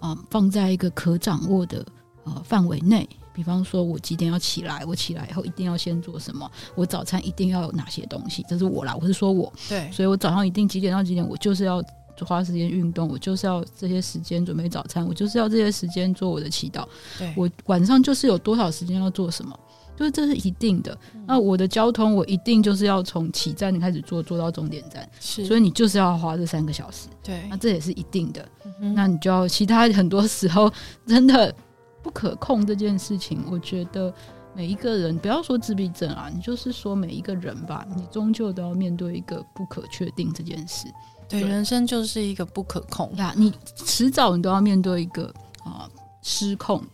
[0.00, 1.84] 啊、呃、放在一个可掌握的
[2.24, 11.82] 呃范围内，比方说我几点要起来，我起来以后一定要先做什么，我早餐一定要有哪些东西，这是我啦，我是说我，对，所以我早上一定几点到几点，我就是要
[12.24, 16.86] 花时间运动，我就是要这些时间准备早餐，我就是要这些时间做我的祈祷，
[17.18, 19.58] 对，我晚上就是有多少时间要做什么。
[19.96, 20.96] 就是这是一定的。
[21.26, 25.08] 那我的交通，我一定就是要从起站开始坐，坐到终点站。
[25.20, 27.08] 是，所以你就是要花这三个小时。
[27.22, 28.46] 对，那这也是一定的。
[28.80, 30.72] 嗯、那你就要其他很多时候
[31.06, 31.54] 真的
[32.02, 34.12] 不可控这件事情，我觉得
[34.54, 40.88] 每一个人不要说自闭症啊，你就是说每一个人吧，你终究都要面对一个不可确定这件事。
[41.28, 45.26] 对，对人生就是一个不可控呀，你迟早你都要面对一个
[45.64, 45.90] 啊、呃、
[46.22, 46.86] 失控的。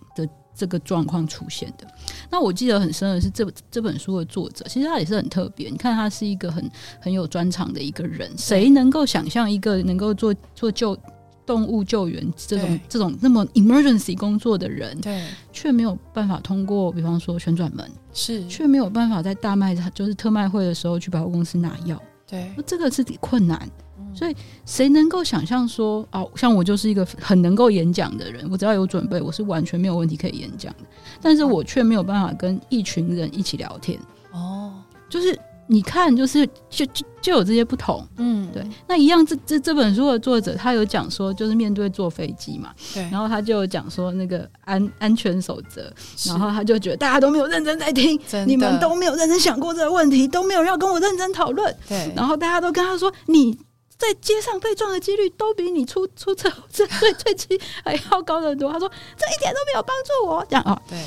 [0.58, 1.86] 这个状况出现的，
[2.28, 5.70] 那我记得很深的是这这本书的作者，其实他也是很特别。
[5.70, 6.68] 你看，他是一个很
[7.00, 10.98] 很有专长的一个人，谁能够想象一个能够做做救
[11.46, 23.70] 动物救援这种这种那么 emergency 工作的人，对，却没有办法通过，比方说旋转门，是，却没有办法在大卖就是特卖会的时候去百货公司拿药，对，这个是困难。
[24.14, 30.80] 所以，谁能够想象说，哦，像我就是一个很能够演讲的人，我只要有准备，我是完全没有问题可以演讲的。
[31.20, 33.98] 但是我却没有办法跟一群人一起聊天。
[34.32, 34.72] 哦，
[35.08, 38.06] 就是你看，就是就就就有这些不同。
[38.16, 38.64] 嗯，对。
[38.86, 43.02] 那一样，这这这本书的作者他有讲说，就是面对坐飞机嘛，对。
[43.10, 45.92] 然后他就讲说那个安安全守则，
[46.26, 51.74] 然后他就觉得大家都没有认真在听，你们都没有认真想过这个问题，都没有要跟我认真讨论。
[51.88, 52.12] 对。
[52.16, 53.56] 然后大家都跟他说你。
[53.98, 58.72] 在街上被撞的几率都比你出 出车这最最最还要高得多。
[58.72, 60.80] 他说这一点都没有帮助我，这样啊？
[60.88, 60.98] 对。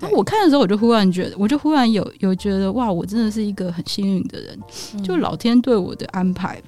[0.00, 4.60] 那我看的时候，我就忽然觉得，我就忽然有有觉得，哇，我真的是一个很幸运的人，
[4.94, 6.62] 嗯，就老天对我的安排。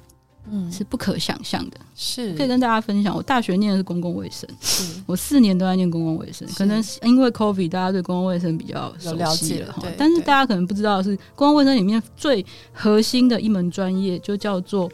[0.51, 1.77] 嗯，是不可想象的。
[1.93, 6.47] 是，可以跟大家分享，我大学念的是公共卫生，是我四年都在念公共卫生。
[6.55, 9.83] 可能因为 COVID，大家对公共卫生比较熟悉了哈。
[9.95, 14.89] 但是大家可能不知道的是，公共卫生里面最核心的一门专业就叫做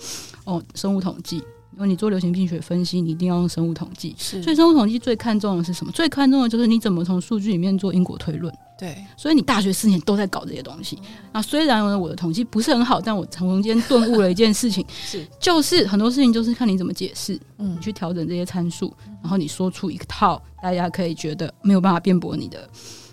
[0.45, 1.43] 哦生物统计
[1.75, 4.15] 因为你做流行病学分析，你一定要用生物统计。
[4.17, 5.91] 是，所以生物统计最看重的是什么？
[5.91, 8.53] 最看重的就是你怎么从数据里面做因果推论。
[8.79, 10.97] 对，所以你大学四年都在搞这些东西。
[11.33, 22.69] 那虽然，我的统计不是很好，但我从中间顿悟了一件事情， 是就是很多事情就是看你怎么解释，嗯，你去调整这些参数，然后你说出一套大家可以觉得没有办法辩驳你的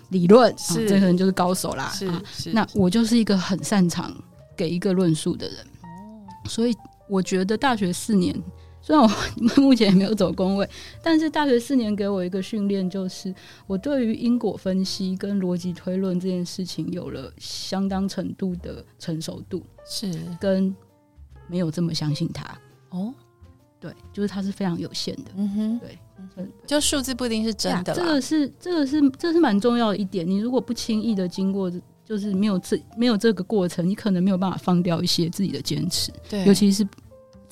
[0.09, 1.89] 理论，是、啊、这可能就是高手啦。
[1.89, 4.13] 是，是、啊，那我就是一个很擅长
[4.55, 5.57] 给一个论述的人。
[5.81, 6.73] 哦，所以。
[7.13, 8.35] 我觉得大学四年，
[8.81, 9.09] 虽然我
[9.61, 10.67] 目前也没有走工位，
[11.03, 13.31] 但是大学四年给我一个训练，就是
[13.67, 20.11] 我对于因果分析跟逻辑推论这件事情有了相当程度的成熟度，是
[20.41, 20.75] 跟
[21.47, 22.43] 没有这么相信它
[22.89, 23.13] 哦，
[23.79, 25.99] 对，就是它是非常有限的，嗯哼，对，
[26.37, 31.71] 嗯，就数字不一定是真的，这个是这个是这是蛮重要的一点，你如果不轻易的经过。
[32.05, 36.11] 就是没有这没有这个过程，你可能没有办法放掉一些自己的坚持。
[36.29, 36.85] 对，尤其是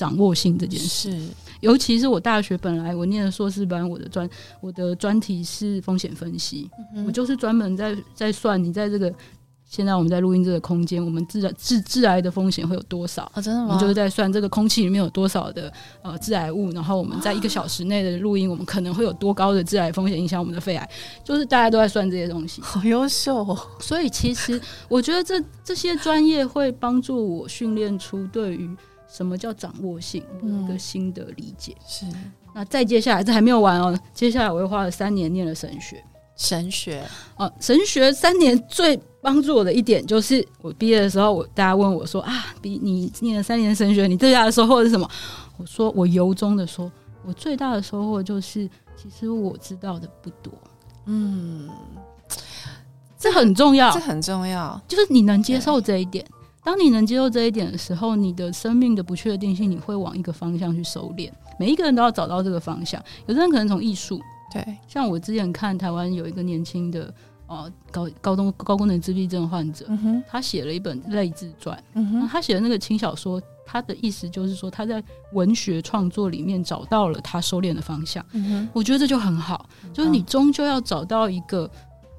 [0.01, 1.11] 掌握性这件事。
[1.11, 1.27] 是，
[1.59, 4.27] 尤其是我大学本来我念的硕士班，我的专
[4.59, 9.13] 我的专题是风险分析，嗯，我就是专门在在算你在这个。
[9.71, 13.23] 现在我们在录音这个空间，我们致致致癌的风险会有多少？
[13.23, 13.67] 啊、哦，真的吗？
[13.67, 15.71] 我们就是在算这个空气里面有多少的
[16.01, 20.89] 呃致癌物，然后我们在一个小时内的录音，我们可能会有多高的致癌风险影响我们的肺癌，
[21.23, 22.61] 就是大家都在算这些东西。
[22.61, 23.57] 好优秀哦！
[23.79, 28.69] 所以其实我觉得这这些专业会帮助我训练出对于
[29.11, 31.75] 什么叫掌握性一个新的理解。
[31.79, 32.05] 嗯、是。
[32.53, 36.03] 那再接下来，这还没有完哦，接下来我又花了三年念了神学。
[36.37, 37.03] 神学
[37.35, 45.07] 哦、啊，神学三年最帮助我的一点就是，我毕业的时候，我大家问我说啊，比你念了三年神学，你最大的收获是什么？
[45.57, 46.91] 我说我由衷的说，
[47.23, 50.51] 我最大的收获就是，其实我知道的不多。
[51.05, 51.69] 嗯，
[53.19, 56.25] 这很重要，这很重要，就是你能接受这一点。
[56.63, 61.29] 当你能接受这一点的时候，你的生命的不确定性，你会往一个方向去收敛。
[61.59, 64.21] 每一个人都要找到这个方向，有的人可能从艺术。
[64.53, 67.13] 对，像我之前看台湾有一个年轻的
[67.47, 75.03] 呃高高中高功能自闭症患者，嗯、他写了一本类自传，嗯，他写的那个轻小说，他的意思就是说他在
[75.33, 78.69] 文学创作里面找到了他收敛的方向，嗯。
[78.73, 81.69] 我觉得这就很好，就是你终究要找到一个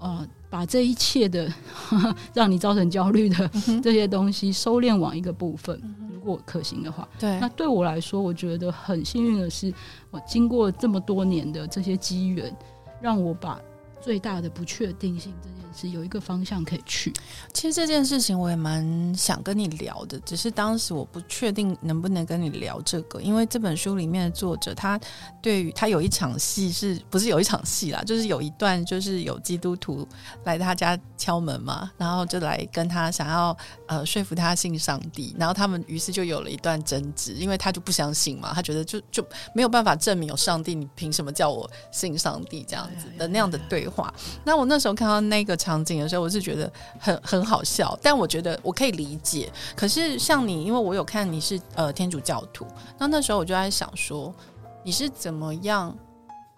[0.00, 0.26] 呃。
[0.52, 3.50] 把这一切的呵 呵让你造成焦虑的
[3.82, 5.80] 这些东西收敛往一个部分，
[6.12, 9.72] 如果可行的话，对，那对我来说，我觉得很幸运的是，
[10.10, 12.54] 我经过这么多年的这些机缘，
[13.00, 13.58] 让我把
[14.02, 17.12] 最大的不确定性这件事有一个方向可以去。
[17.54, 25.00] 其实这件事情我也蛮想跟你聊的，只是当时我不确定能不能跟你聊这个，因为这本书里面的作者他
[25.40, 28.02] 对于他有一场戏是不是有一场戏啦？
[28.02, 30.06] 就是有一段就是有基督徒
[30.44, 39.24] 来他家敲门嘛，然后就来跟他想要呃说服他信上帝，然后他们于是就有了一段争执，因为他就不相信嘛，他觉得就就
[39.54, 43.91] 没有办法证明有上帝，你凭什么叫我信上帝这样子的那样的对话？
[43.92, 44.12] 话
[44.42, 45.52] 那我那时候看到那个。
[45.62, 49.52] 场景的时候，我是觉得很很好笑，但我觉得我可以理解。
[49.76, 52.66] 可是像你，因为我有看你是呃天主教徒，
[52.98, 54.34] 那那时候我就在想说，
[54.82, 55.94] 你是怎么样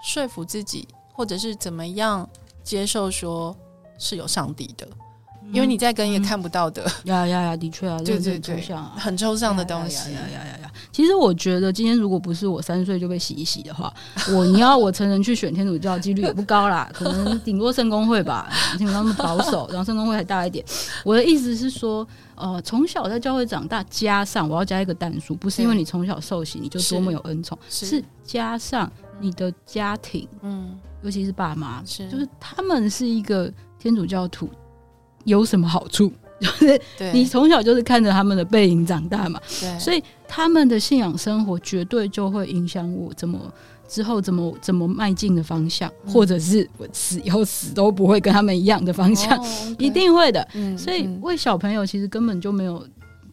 [0.02, 2.26] 说服自己，或者是怎么样
[2.62, 3.54] 接受说
[3.98, 4.88] 是有上帝的？
[5.52, 8.60] 因为你在跟一个看不到的，呀呀呀，的确啊， 对对对，
[8.96, 10.70] 很抽象的东西，呀呀呀呀。
[10.90, 13.92] 其实我觉得，今天如果不是我三岁就被洗一洗的话，
[14.34, 20.64] 我你要我成人去选天主教，几率也不高啦， 可能顶多圣公会吧，听他们保守，然后圣公会还大一点。
[21.04, 28.90] 我的意思是说，呃，从小在教会长大，加上我要加一个但书，不是因为你从小受洗你就多么有恩宠，是，是加上
[29.20, 34.48] 你的家庭，嗯，尤其是爸妈，是，就是他们是一个天主教徒。
[35.24, 36.12] 有什么好处？
[36.40, 36.80] 就是
[37.12, 43.38] 你从小就是看着他们的背影长大嘛，对，所以他们的信仰生活绝对就会影响我怎么
[43.88, 50.76] 之后怎么怎么迈进的方向，嗯，或者是我死以后死都不会跟他们一样的方向，哦 okay，一定会的，嗯。
[50.76, 52.84] 所以为小朋友其实根本就没有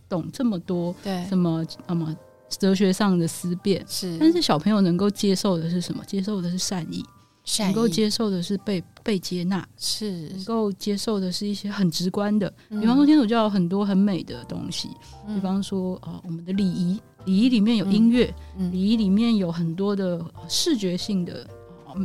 [0.07, 2.15] 懂这么多，对，什么什么
[2.47, 6.03] 哲学上的思辨是，但是小朋友能够接受的是什么？
[6.05, 7.03] 接受的是善意。
[7.59, 14.89] 能够接受的是被被接纳，是能够接受的是一些很直观的，比方说天主教有很多很美的东西，
[15.28, 21.47] 嗯、比方说啊、呃，我们的礼仪，礼仪里面有音乐，礼、嗯、仪里面有很多的视觉性的、
[21.88, 21.95] 呃、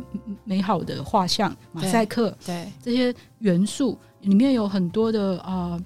[0.44, 5.72] 美好的画像、马赛克，对，对这些元素里面有很多的啊。
[5.72, 5.84] 呃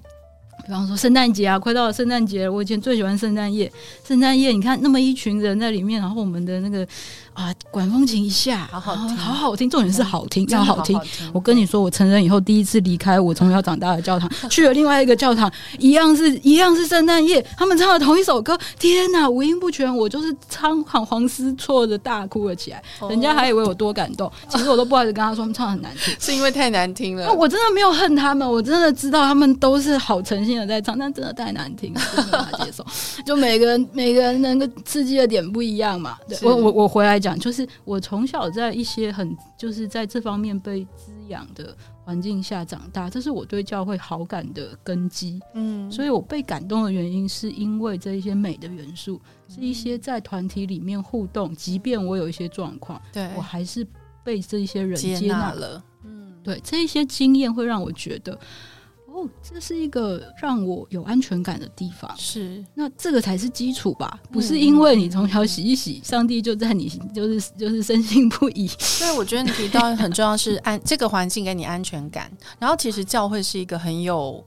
[0.63, 3.69] 比方说圣诞节啊，快到了圣诞节，我以前最喜欢圣诞夜。
[4.05, 6.87] 圣诞夜，你看那么一群人在里面，然后我们的那个
[7.69, 10.99] 管风琴一下，好好听，好好听，重点是好听，要好听。
[11.33, 27.31] 我跟你说，我成人以后第一次离开我从小长大的教堂， 去了另外一个教堂，一样是一样是圣诞夜，他们唱的同一首歌，天哪，五音不全，我就是仓皇黄思错的大哭了起来，人家还以为我多感动，其实我都不好意思跟他说他们唱很难听， 是因为太难听了。
[27.33, 32.85] 我真的没有恨他们，我真的知道他们都是好诚心的在唱，但真的太难听了，没办法接受。
[33.25, 38.01] 就每个人每个人能够刺激的点不一样嘛，对我我我回来讲，就是我。
[38.01, 41.73] 从小在一些很就是在这方面被滋养的
[42.03, 45.39] 环境下长大，这是我对教会好感的根基。
[45.53, 53.87] 嗯，所以我被感动的原因，是因为这一些美的元素，是一些在团体里面互动，即便我有一些状况，对我还是
[54.25, 55.81] 被这一些人接纳了。
[56.03, 58.37] 嗯，对，这一些经验会让我觉得。
[59.13, 62.09] 哦，这是一个让我有安全感的地方。
[62.17, 64.17] 是，那这个才是基础吧？
[64.31, 68.67] 不是因为你从小洗一洗，上帝就在你就是就是深信不疑。
[68.67, 72.31] 所以我觉得你提到很重要是安这个环境给你安全感。
[72.57, 74.41] 然后其实教会是一个很有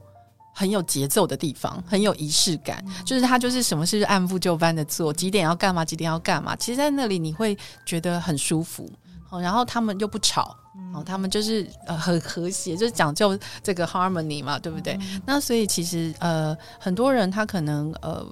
[0.53, 2.83] 很有节奏的地方，很有仪式感。
[3.05, 6.55] 就是他就是什么事就按部就班的做，几点要干嘛，几点要干嘛。
[6.55, 7.55] 其实，在那里你会
[7.85, 8.89] 觉得很舒服。
[9.35, 10.55] 好，然后他们又不吵。
[10.93, 14.93] 哦，他们就是呃很和谐，就是讲究这个 harmony 嘛，对不对？
[15.01, 18.25] 嗯、那所以其实呃很多人他可能呃。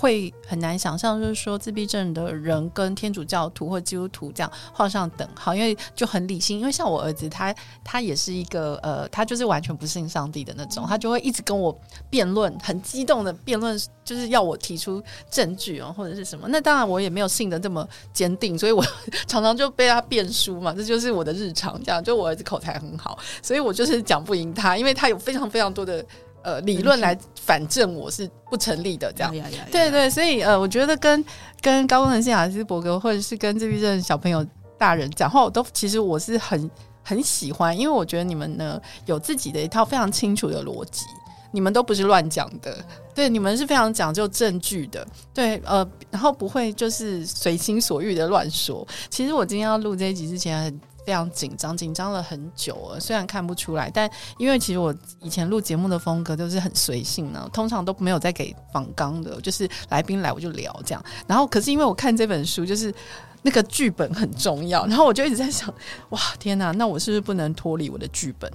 [0.00, 6.60] 会很难想象，就是说自闭症的人跟天主教徒或基督徒这样画上等号，因为就很理性。
[6.60, 11.76] 因为像我儿子，他他也是一个呃，他就是完全不信上帝的那种，他就会一直跟我
[12.08, 16.46] 辩论，很激动的辩论，就是要我提出证据哦，或者是什么。
[16.48, 18.84] 那当然我也没有信的这么坚定，所以我
[19.26, 21.76] 常常就被他辩输嘛，这就是我的日常。
[21.82, 26.06] 这样就我儿子口才很好，所以我就是讲不赢他，因为他有非常非常多的。
[26.42, 29.32] 呃，理论来反证我是不成立的，这样，
[29.70, 31.24] 对对，所以呃，我觉得跟
[31.60, 34.46] 跟高功能性雅斯伯格或者是跟自闭症小朋友
[34.78, 36.70] 大人讲话，我都其实我是很
[37.02, 41.04] 很喜欢，因为我觉得你们呢有自己的一套非常清楚的逻辑，
[41.52, 42.76] 你们都不是乱讲的，
[43.14, 48.86] 对，你们是非常讲究证据的，对，呃，然后不会就是随心所欲的乱说。
[49.10, 50.80] 其实我今天要录这一集之前很。
[51.08, 53.00] 非常紧张，紧张了很久了。
[53.00, 61.02] 虽然看不出来，但因为其实我以前录节目的风格都是很随性呢，通常都没有在给访纲的，就是来宾来我就聊这样。
[61.26, 62.92] 然后，可是因为我看这本书，就是
[63.40, 65.72] 那个剧本很重要，然后我就一直在想，
[66.10, 68.52] 哇，天哪，那我是不是不能脱离我的剧本？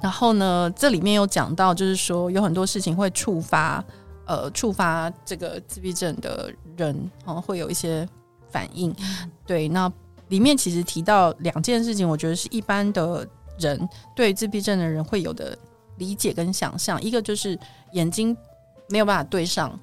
[0.00, 3.84] 然后呢，这里面有讲到，就是说有很多事情会触发，
[4.26, 8.08] 呃，触发这个自闭症的人，嗯，会有一些
[8.52, 8.94] 反应。
[9.44, 9.92] 对，那。
[10.28, 13.26] 里面其实提到两件事情，我觉得是一般的
[13.58, 15.56] 人对自闭症的人会有的
[15.98, 17.00] 理解跟想象。
[17.02, 17.58] 一个就是
[17.92, 18.36] 眼睛
[18.88, 19.78] 没有办法对上，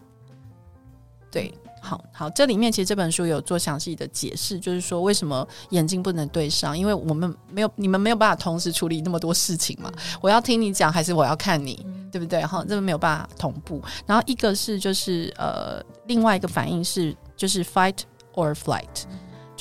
[1.32, 9.92] 对，好好，这里面其实这本书有做详细的解释，就是说为什么眼睛不能对上，因为我们没有你们没有办法同时处理那么多事情嘛。
[10.22, 12.44] 我要听你讲，还是我要看你，对不对？
[12.46, 13.82] 哈，这个没有办法同步。
[14.06, 18.00] 然后一个是就是呃，另外一个反应是就是 fight
[18.34, 19.06] or flight。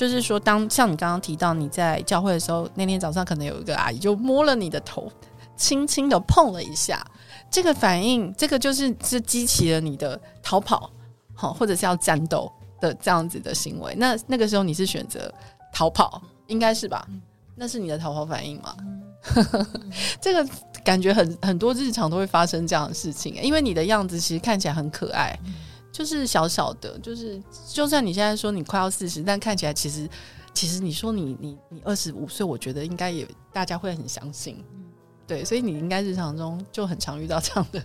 [0.01, 5.07] 就是说，当像你刚刚提到你在教会的时候，那天早上可能有一个阿姨就摸了你的头，
[5.55, 7.05] 轻轻的碰了一下，
[7.51, 10.89] 这个反应，这个就是是激起了你的逃跑，
[11.35, 13.93] 好，或者是要战斗的这样子的行为。
[13.95, 15.31] 那那个时候你是选择
[15.71, 17.07] 逃跑，应该是吧？
[17.55, 18.75] 那是你的逃跑反应吗？
[20.19, 20.51] 这个
[20.83, 25.37] 感觉很很多日常都会发生这样的事情，因为你的样子其实看起来很可爱。
[25.91, 30.09] 就是小小的，就是就算你现在说你快要四十，但看起来其实
[30.53, 34.63] 其实你说你你你二十五岁，我觉得应该也大家会很相信，
[35.27, 37.83] 对，所以你应该日常中就很常遇到这样的，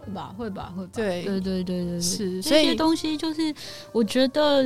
[0.00, 1.24] 会吧会吧会吧，对。
[1.24, 3.54] 对对对对是，所以这些东西就是
[3.90, 4.62] 我觉得，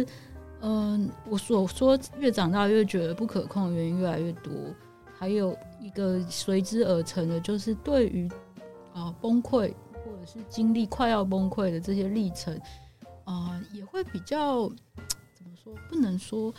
[0.61, 4.53] 嗯、呃，我所说越长大越觉得不可控的原因越来越多，
[5.18, 8.29] 还有一个随之而成的，就是对于
[8.93, 9.72] 啊、呃、崩溃。
[10.31, 12.55] 是经历快要崩溃的这些历程，
[13.24, 14.68] 啊、呃，也会比较
[15.35, 15.74] 怎么说？
[15.89, 16.53] 不能说，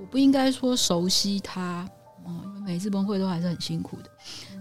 [0.00, 1.88] 我不应该说熟悉它，
[2.26, 4.10] 嗯、呃，因为每一次崩溃都还是很辛苦的。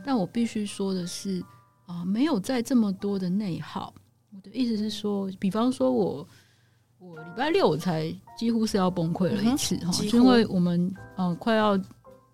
[0.05, 1.41] 但我必须说的是，
[1.87, 3.91] 啊、呃，没有在这么多的内耗。
[4.31, 6.27] 我的意思是说，比方说我，
[6.99, 10.79] 我礼拜六我才几乎是要崩溃了一次哈，嗯、因为我们
[11.17, 11.75] 嗯、呃、快要。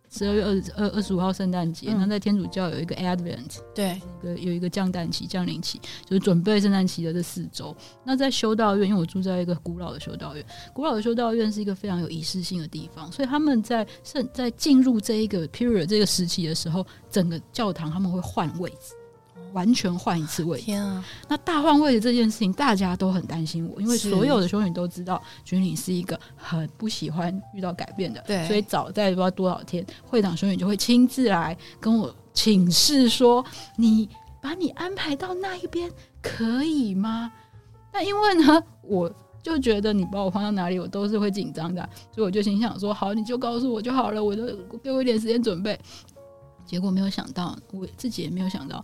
[0.09, 7.75] 十二月二十二二十五号圣诞节，那、嗯、在天主教有一个 Advent，对，一个有一个降诞期、降临期，就是准备圣诞期的这四周。
[8.03, 18.93] 那在修道院，因为我住在一个古老的修道院，古老的修道院是一个非常有仪式性的地方，所以他们在圣在进入这一个 period 这个时期的时候，整个教堂他们会换位置，
[19.53, 20.65] 完全换一次位置。
[20.65, 21.03] 天啊！
[21.27, 28.21] 那大换位的这件事情，大家都很担心我，因为所有的修女都知道君玲是一个很不喜欢遇到改变的。
[28.27, 33.43] 对，所以早在不知道多少天，会长修女就会亲自来跟我请示说
[33.77, 34.09] ：“你
[34.41, 35.91] 把你安排到那一边
[36.21, 37.31] 可以吗？”
[37.93, 41.81] 那因为呢，我就觉得你把我放到哪里，我都是会紧张的，
[42.13, 44.45] 所以我就心想说：“好，你就告诉我就好了，我就
[44.83, 45.79] 给我一点时间准备。”
[46.65, 48.83] 结果没有想到，我自己也没有想到，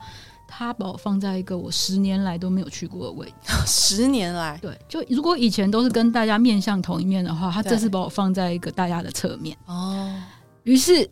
[0.55, 3.51] 他把我放在一个我十年来都没有去过的位置。
[3.65, 9.57] 十年来，对，就如果以前都是跟大家面向同一面的话，他这次把我放在一个大家的侧面。
[9.65, 10.13] 哦，
[10.61, 11.09] 于是，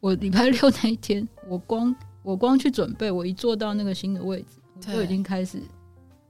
[0.00, 4.46] 我礼拜六那一天，我光我光去准备，我一坐到那个新的位置，
[4.86, 5.62] 我就已经开始，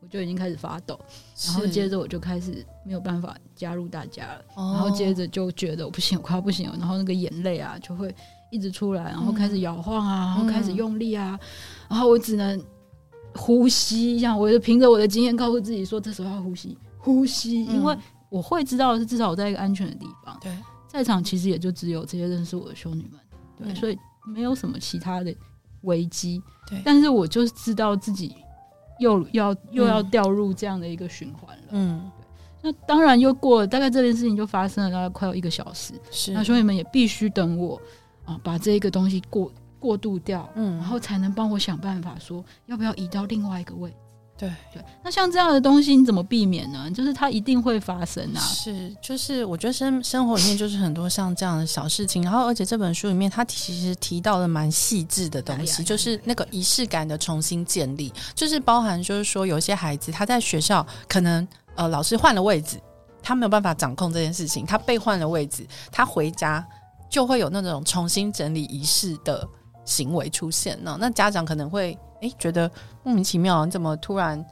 [0.03, 0.99] 我就已经开始发抖，
[1.47, 8.13] 然后接着我就开始没有办法加入大家了，然后接着就觉得我不行，我快要不行了，然后那个眼泪啊就会。
[8.53, 12.65] 一直出来，然后开始摇晃啊，嗯、然后开始用力啊，嗯、然后我只能
[13.35, 17.97] 呼吸一下，我就凭着我的经验告诉自己说，这时候要呼吸，呼吸，嗯、因为
[18.29, 20.39] 我会知道的是至少我在一个安全的地方。
[20.41, 23.21] 对，在场其实也就只有这些认识我的修女们，
[23.59, 25.35] 对，嗯、所以没有什么其他的
[25.83, 26.41] 危机。
[26.69, 28.37] 对，但是我就是知道自己
[29.01, 31.65] 又要又要掉入这样的一个循环了。
[31.71, 32.09] 嗯，
[32.63, 37.81] 对，那当然又过了，大概这件事情就发生了大概快要一个小时，是，那兄弟们也必须等我
[38.25, 38.39] 啊。
[38.45, 39.51] 把这个东西过
[39.81, 43.97] 过渡掉，嗯，然后才能帮我想办法说要不要移到另外一个位置。
[44.39, 46.91] 对对，那像这样的东西你怎么避免呢？
[46.93, 48.41] 就是它一定会发生啊。
[48.41, 62.81] 是，就是我觉得生生活里面就是很多像这样的小事情，然后而且这本书里面它其实提到了蛮细致的东西，就是那个仪式感的重新建立，就是包含就是说有些孩子他在学校可能呃老师换了位置，
[63.23, 66.67] 他没有办法掌控这件事情，他被换了位置，他回家。
[67.11, 69.45] 就会有那种重新整理仪式的
[69.91, 70.97] 行为出现呢。
[71.01, 72.71] 那家长可能会诶觉得
[73.03, 74.43] 莫名其妙，你怎么突然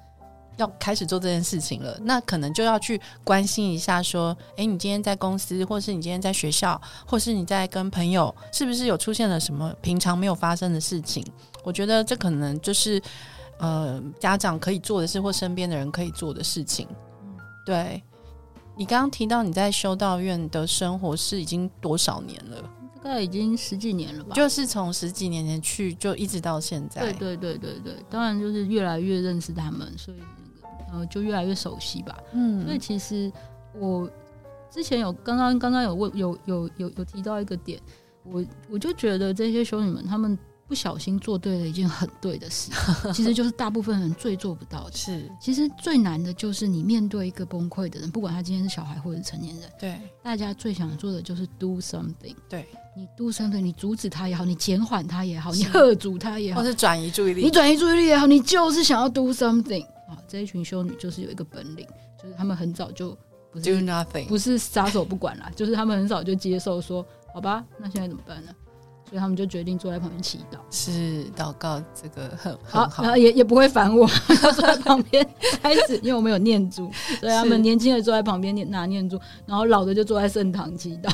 [0.57, 1.97] 要开始做这件事情了？
[2.03, 11.25] 那可能就要去关心一下，说，诶，你今天在公司，或是你今天在学校，或是你在跟朋友，是不是有出现了什么平常没有发生的事情？
[11.63, 13.01] 我觉得这可能就是
[13.59, 16.89] 呃家长可以做的事，或身边的人可以做的事情。
[17.65, 18.03] 对。
[18.77, 22.59] 你刚刚提到你在修道院的生活是已经多少年了？
[23.09, 24.35] 大概已经十几年了吧。
[24.35, 27.01] 就是从十几年前去，就一直到现在。
[27.01, 32.19] 对对对对对，当然就是越来越认识他们，所以那个呃就越来越熟悉吧。
[32.33, 33.33] 嗯，所以其实
[33.75, 34.11] 我
[34.71, 37.81] 之前有刚刚刚刚有问有有有有提到一个点，
[38.25, 40.39] 我我就觉得这些修女们他们。
[40.69, 42.71] 不小心做对了一件很对的事，
[43.15, 44.93] 其实就是大部分人最做不到的。
[44.93, 49.71] 是，其实最难的就是你面对一个崩溃的人，不管他今天是小孩或者是成年人。
[49.81, 52.37] 对，大家最想做的就是 do something。
[52.51, 52.69] 对，
[52.99, 60.19] 你 do something，你阻止他也好，你减缓他也好，你喝阻他也好，或是转移注意力，你转移注意力也好，你就是想要 do something 啊！
[60.27, 61.87] 这一群修女就是有一个本领，
[62.21, 63.17] 就是他们很早就
[63.53, 68.51] 不是 do nothing，不是撒手不管啦， 就是他们很早就接受说，好吧，那现在怎么办呢？
[69.09, 75.25] 所以他们就决定坐在旁边祈祷，是祷告这个很好，很好，然后也也不会烦我， 坐在旁边
[75.63, 76.91] 开始，因为我们有念珠，
[77.21, 81.11] 所以他们年轻的坐在旁边念拿念珠，然后老的就坐在圣堂祈祷，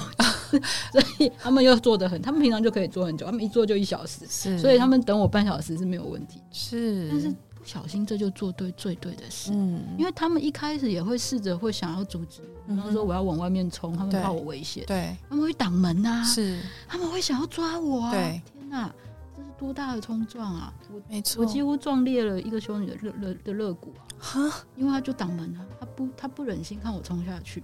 [0.92, 7.36] 所以他们又坐得很，他们平常就可以坐很久，他们一坐就一小时，是，所以他们等我半小时是没有问题，是，但是不。
[7.64, 9.50] 小心，这就做对最对的事。
[9.54, 18.10] 嗯，因为他们一开始也会试着会想要阻止，比方说我要往外面冲，他们怕我危险，对，他们会挡门啊，是，他们会想要抓我啊。
[18.10, 18.94] 对，天哪，
[19.34, 20.74] 这是多大的冲撞啊！
[20.92, 24.04] 我没错，我几乎撞裂了一个修女的肋肋的肋骨啊！
[24.18, 27.62] 哈，因为他就挡门啊，他不他不忍心看我冲下去，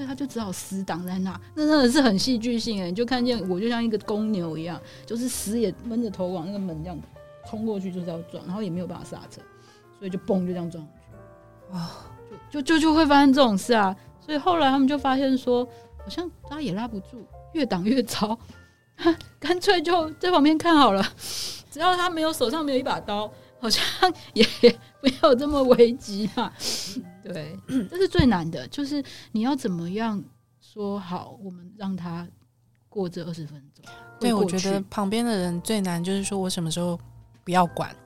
[0.00, 1.38] 所以他就只好死挡在那。
[1.54, 6.98] 那真的是很戏剧性哎，你就看见我就像一个公牛一样，就是死也闷着头往那个门这样。
[7.46, 9.42] 冲过去就是要撞，然后也没有办法刹车，
[9.98, 11.90] 所以就嘣就这样撞上去，哇！
[12.50, 13.94] 就就就就会发生这种事啊！
[14.24, 15.66] 所以后来他们就发现说，
[15.98, 17.22] 好像拉也拉不住，
[17.52, 18.38] 越挡越糟，
[19.38, 21.04] 干脆就在旁边看好了。
[21.70, 23.84] 只要他没有手上没有一把刀，好像
[24.32, 24.46] 也
[25.02, 26.52] 没有这么危急嘛。
[27.22, 27.56] 对，
[27.88, 29.02] 这是最难的，就是
[29.32, 30.22] 你要怎么样
[30.60, 32.26] 说好，我们让他
[32.88, 33.84] 过这二十分钟。
[34.18, 36.98] 对，我觉得旁边的人最难，就是说我什么时候。
[37.42, 37.96] 不要管，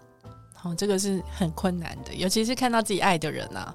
[0.54, 3.74] 好、哦，这个是很困难的，尤其是看到自己爱的人啊，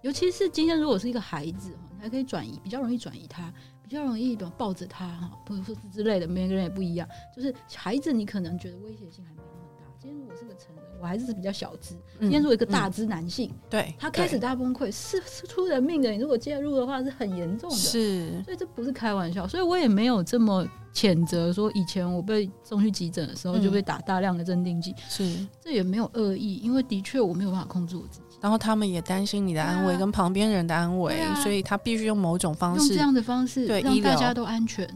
[0.00, 3.52] 尤其是今天如果是一个孩子，你还可以转移，比较容易转移他，
[3.84, 7.06] 比较容易抱着他哈，或者是之类的，每个人也不一样。
[7.36, 11.96] 就是孩子，你可能觉得威胁性还没那么大，今天如果是个成人，我还是比较小资。
[12.20, 16.10] 今天如果一个大资男性，对他开始大崩溃，是是出人命的。
[16.10, 17.76] 你如果介入的话，是很严重的。
[17.76, 19.46] 是，所以这不是开玩笑。
[19.46, 24.94] 所以我也没有这么谴责说，以前我被送去急诊的时候就被打大量的镇定剂。
[25.08, 28.36] 是、嗯，这也没有恶意，因为的确我没有办法控制我自己。
[28.40, 34.86] 然后他们也担心你的安危、啊、跟旁边人的安危、啊，所以他必须用某种方式，用这样的方式对让大家都安全。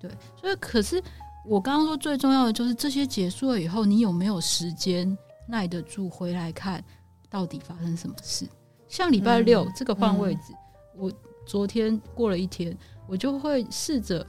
[0.00, 1.02] 对，所以可是。
[1.46, 5.14] 我刚刚说最重要的就是这些结束了以后，你有没有时间
[5.46, 6.82] 耐得住回来看
[7.28, 8.46] 到底发生什么事？
[8.88, 10.52] 像礼拜六这个换位置，
[10.96, 11.12] 我
[11.46, 12.76] 昨天过了一天，
[13.06, 14.26] 我就会试着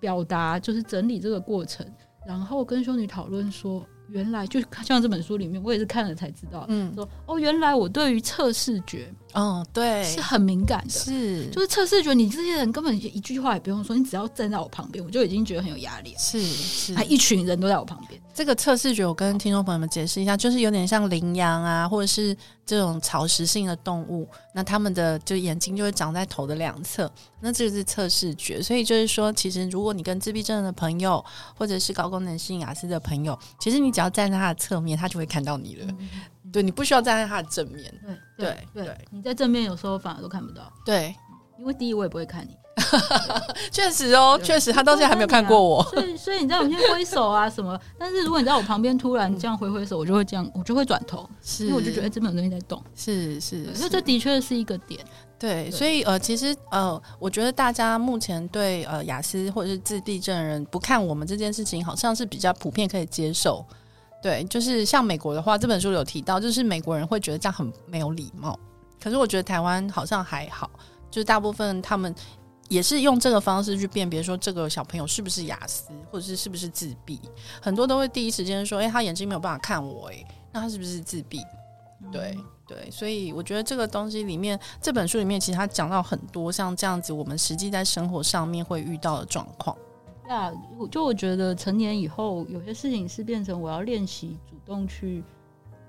[0.00, 1.86] 表达，就是整理这个过程，
[2.26, 3.86] 然后跟修女讨论说。
[4.08, 6.66] 原来就像这本书里面，我也是看了才知道。
[6.68, 10.90] 嗯，说哦，原来我对于测视觉，哦，对，是很敏感的。
[10.90, 16.18] 是，就是测试觉，你这些人根本一句话也不用说，你只要站在我旁边，我就已经觉得很有压力了。
[16.18, 18.20] 是是，还一群人都在我旁边。
[18.34, 27.10] 这个测试觉，我跟听众朋友们解释一下，就是有点像羚羊啊，或者是这种草食性的动物，那他们的就眼睛就会长在头的两侧，
[27.40, 28.62] 那这就是测试觉。
[28.62, 31.22] 所以就是说，其实如果你跟自闭症的朋友，
[31.54, 35.86] 或者是高功能性雅思的朋友，其实你只要站在他的侧面，他就会看到你了。
[35.88, 36.08] 嗯、
[36.52, 37.92] 对，你不需要站在他的正面。
[38.36, 40.70] 对对对，对，你在正面有时候反而都看不到。
[40.84, 41.14] 对，
[41.58, 42.56] 因为第一我也不会看你。
[43.70, 45.82] 确实哦，确实，他到现在还没有看过我。
[45.84, 47.78] 所以，所以你知道，我先挥手啊什么。
[47.98, 51.28] 但是，如果你在我旁边突然这样挥挥手，我就会这样，我就会转头，
[51.60, 52.82] 因为我就觉得这边有东西在动。
[52.94, 55.04] 是是，所以这的确是一个点。
[55.38, 63.64] 对，所以呃，其实呃，我觉得大家目前对呃雅思或者是自闭症人不看我们这件事情，好像是比较普遍可以接受。
[64.22, 68.58] 对，就是像美国的话，这本书有提到，就是美国人会觉得这样很没有礼貌。
[69.02, 70.70] 可是我觉得台湾好像还好，
[71.10, 72.14] 就是大部分他们。
[72.68, 77.20] 也是用这个方式去辨别说这个小朋友是不是雅思，或者是是不是自闭，
[77.60, 81.42] 很多都会第一时间说，哎，他眼睛没有办法看我，哎，那他是不是自闭？
[82.10, 82.34] 对
[82.66, 89.76] 对，所以我觉得这个东西里面，这本书里面其实他讲到很多像这样子，我们实际在生活上面会遇到的状况。
[90.26, 90.54] 那
[90.90, 95.22] 就我觉得成年以后，有些事情是变成我要练习主动去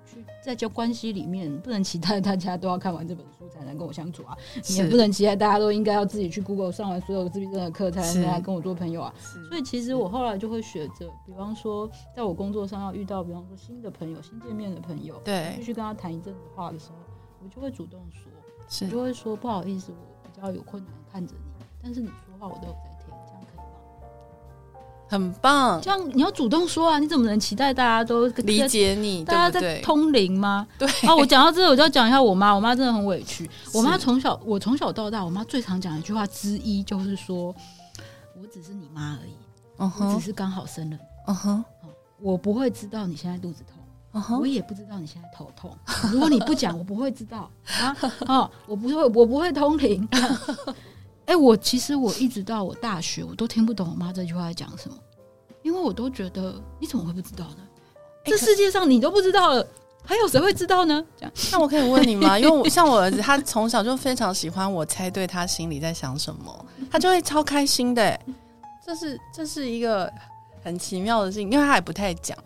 [0.06, 0.24] 去。
[0.44, 4.38] 在交关系里面，不能期待大家都要看完这本书才能跟我相处啊！
[4.68, 9.14] 你也不能期待大家都应该要自己去 Google 上完所有自闭症的课才能来跟我做朋友啊！
[9.48, 16.96] 所以其实我后来就会学着，比方说，在我工作上要遇到，比方说新的朋友、新见面的朋友，对，必须跟他谈一阵子话的时候，
[17.42, 18.30] 我就会主动说，
[18.86, 22.93] 我就会说不好意思，我比较有困难看着你，但是你说话我都有在。
[25.14, 26.98] 很棒，这样你要主动说啊！
[26.98, 29.24] 你怎么能期待大家都理解你？
[29.24, 30.68] 大家在通灵吗？
[30.80, 32.52] 对啊，我讲到这，我就要讲一下我妈。
[32.52, 33.48] 我妈真的很委屈。
[33.72, 37.56] 我妈从小，我从小到大，我妈最常讲一句话之一就是说
[38.36, 39.34] ：“我只是你妈而已，
[39.78, 40.98] 我只是刚好生了，
[41.28, 41.66] 嗯哼，
[42.20, 43.64] 我不会知道你现在肚子
[44.12, 45.72] 痛，我也不知道你现在头痛。
[46.12, 47.50] 如果你不讲，我不会知道
[47.80, 47.96] 啊。
[48.28, 50.08] 哦，我不会，我不会通灵。
[51.26, 54.98] ”哎、欸，我其实我一直到我大学，我都听不懂我妈这句话在讲什么，
[55.64, 57.58] 因为我都觉得你怎么会不知道呢？
[58.26, 59.66] 欸、这世界上你都不知道了，
[60.06, 61.04] 还有谁会知道呢？
[61.18, 62.38] 这样，那我可以问你吗？
[62.38, 68.20] 因为我 像我儿子，他从小就非常喜欢我猜对他心里在想什么，他就会超开心的。
[68.86, 70.12] 这是这是一个
[70.64, 72.38] 很奇妙的事情，因为他也不太讲。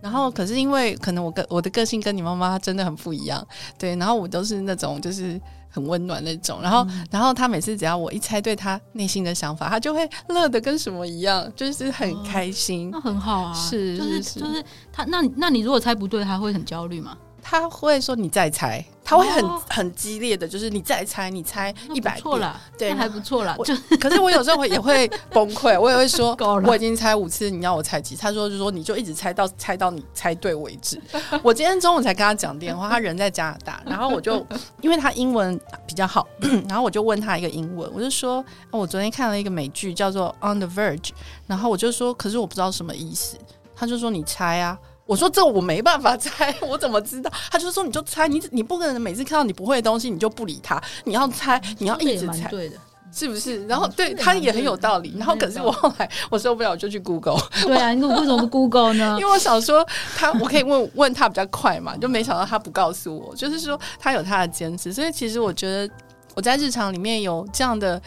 [0.00, 3.46] 然后，可是因为可能我跟我的个性跟你妈妈真的很不一样，
[3.78, 3.94] 对。
[3.96, 5.40] 然后我都是那种就是。
[5.72, 12.88] 很温暖那种，然后，嗯、然后他每次只要我一猜对他内心的想法，他就会乐得跟什么一样，就是很开心。
[12.88, 14.62] 哦、那很好啊，是，就是就是
[14.92, 17.16] 他，那那你如果猜不对，他会很焦虑吗？
[17.42, 23.56] 他会说你再猜，他会很、哦、很激烈的，就是你再猜，你猜一百遍，对，还不错了。
[23.64, 28.22] 就可是我有时候会也会 崩溃，我也会说我已经猜五次，你要我猜几次？
[28.22, 31.00] 他说就说你就一直猜到猜到你猜对为止。
[31.42, 34.46] 我今天中午才跟他讲电话，他人在加拿大， 然后我就
[34.80, 36.26] 因为他英文比较好，
[36.68, 40.98] 然后我就问他一个英文，我就说我昨天看了一个美剧叫做《On the Verge》，
[41.46, 43.36] 然后我就说可是我不知道什么意思，
[43.74, 44.78] 他就说你猜啊。
[45.04, 47.30] 我说这我没办法猜， 我怎么知道？
[47.50, 52.76] 他就说你就猜，你你不可能每次看到你不会的东西你就不理他，你要猜，你要一直猜，对的，
[53.12, 53.66] 是不是？
[53.66, 55.14] 然后对他也很有道理。
[55.18, 57.36] 然后可是我后来我受不了，我就去 Google。
[57.62, 59.16] 对啊，你为什么不 Google 呢？
[59.20, 59.86] 因为我想说
[60.16, 64.92] 他，我可以问问他比较快嘛，就没想到他不告诉我，就是说他有他的坚持。
[64.92, 65.92] 所以其实我觉得
[66.34, 68.00] 我在日常里面有这样的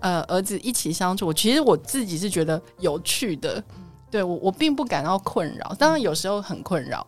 [0.00, 3.62] 呃儿子一起相处，我其实我自己是觉得有趣的。
[4.12, 7.04] 对我，我并不感到困扰，当然有时候很困扰。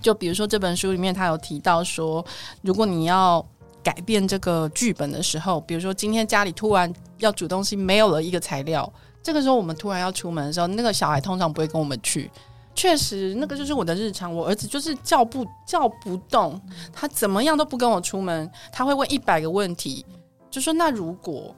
[0.00, 2.24] 就比如说这本书里面，他有提到说，
[2.60, 3.44] 如果你要
[3.84, 8.92] 改变这个剧本的时候，比如说今天家里突然要煮东西，没有了一个材料，
[9.22, 12.28] 这个时候我们突然要出门的时候，那个小孩通常不会跟我们去。
[12.74, 14.34] 确实那个就是我的日常。
[14.34, 16.60] 我儿子就是叫不叫不动，
[16.92, 20.04] 他怎么样都不跟我出门，他会问一百个问题，
[20.50, 21.54] 就说那如果。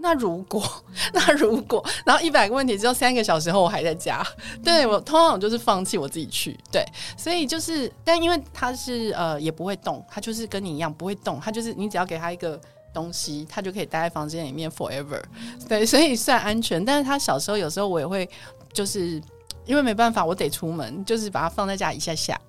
[0.00, 0.62] 那如果，
[1.12, 4.26] 那如果，然后一百个问题只有三个小时后我还在家，
[4.64, 6.84] 对，我通常就是放弃我自己去，对，
[7.16, 12.60] 所以就是，但因为他是呃也不会动，他就是跟你一样不会动，他就是你只要给他一个
[12.92, 15.22] 东西，他就可以待在房间里面 forever，
[15.68, 16.84] 对，所以算安全。
[16.84, 18.28] 但是他小时候有时候我也会
[18.72, 19.20] 就是
[19.66, 22.40] 因为没办法，我得出门，就是把他放在家一下下。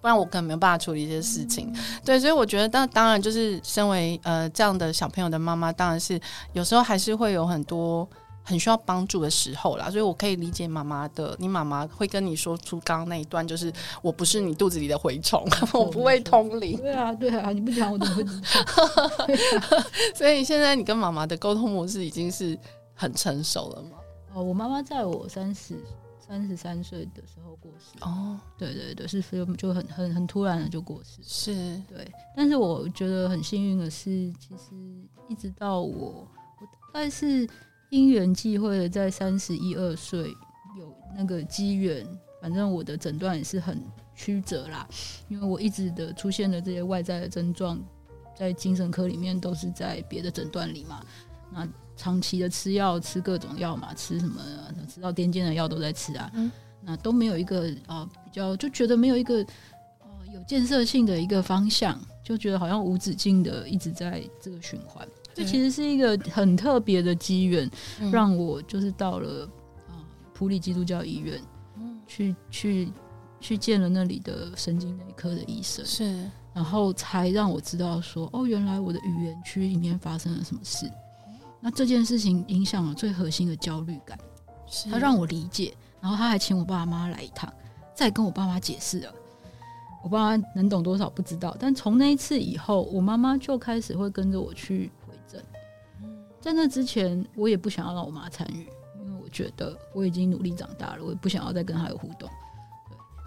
[0.00, 1.74] 不然我可能没有办法处理一些事情，
[2.04, 6.20] 对，所以我觉得，当当然就是身为呃这样的小朋友的妈妈，当然是
[6.52, 8.08] 有时候还是会有很多
[8.44, 9.90] 很需要帮助的时候啦。
[9.90, 15.44] 所以我可以理解妈妈的，你妈妈会跟你说出刚刚那一段，就是我不是你肚子里的蛔虫，
[15.74, 16.76] 我不会通灵。
[16.78, 19.82] 对啊，对啊，你不讲我怎么会知道？
[20.14, 22.56] 所以现在你跟妈妈的沟通模式已经是
[22.94, 23.90] 很成熟了吗？
[24.32, 25.74] 哦，我妈妈在我三十。
[26.28, 32.06] 三十三岁的时候过世哦，对对对，是所以就很很很突然的就过世，是对。
[32.36, 34.74] 但是我觉得很幸运的是，其实
[35.26, 36.28] 一直到我
[36.60, 37.48] 我大概是
[37.88, 40.28] 因缘际会的，在三十一二岁
[40.78, 42.06] 有那个机缘，
[42.42, 43.82] 反正我的诊断也是很
[44.14, 44.86] 曲折啦，
[45.28, 47.82] 因为我一直的出现的这些外在的症状，
[48.36, 51.02] 在精神科里面都是在别的诊断里嘛，
[51.50, 51.66] 那。
[51.98, 54.40] 长期的吃药，吃各种药嘛，吃什么
[54.88, 56.48] 吃到癫痫的药都在吃啊，嗯、
[56.80, 59.34] 那都没有一个啊、呃、比较，就觉得没有一个
[59.98, 65.06] 呃有建设性的一个方向，就觉得好像无止境的一直在这个循环。
[65.34, 67.68] 这其实是一个很特别的机缘，
[68.00, 69.44] 嗯、让我就是到了
[69.88, 71.40] 啊、呃、埔里基督教医院，
[71.76, 72.92] 嗯、去去
[73.40, 80.88] 去见了那里的神经内科的医生，是，然后才让我知道说，哦，原来我的语言区里面发生了什么事。
[81.60, 84.18] 那这件事情影响了最核心的焦虑感，
[84.66, 87.52] 是他让我理解，然后他还请我爸妈来一趟，
[87.94, 89.12] 再跟我爸妈解释了。
[90.04, 95.42] 我爸妈能懂多少不知道，但从那一次以后，我妈妈就开始会跟着我去回诊。
[96.40, 98.68] 在那之前，我也不想要让我妈参与，
[99.02, 102.30] 因为我觉得我已经努力长大了，我也不想要再跟她有互动。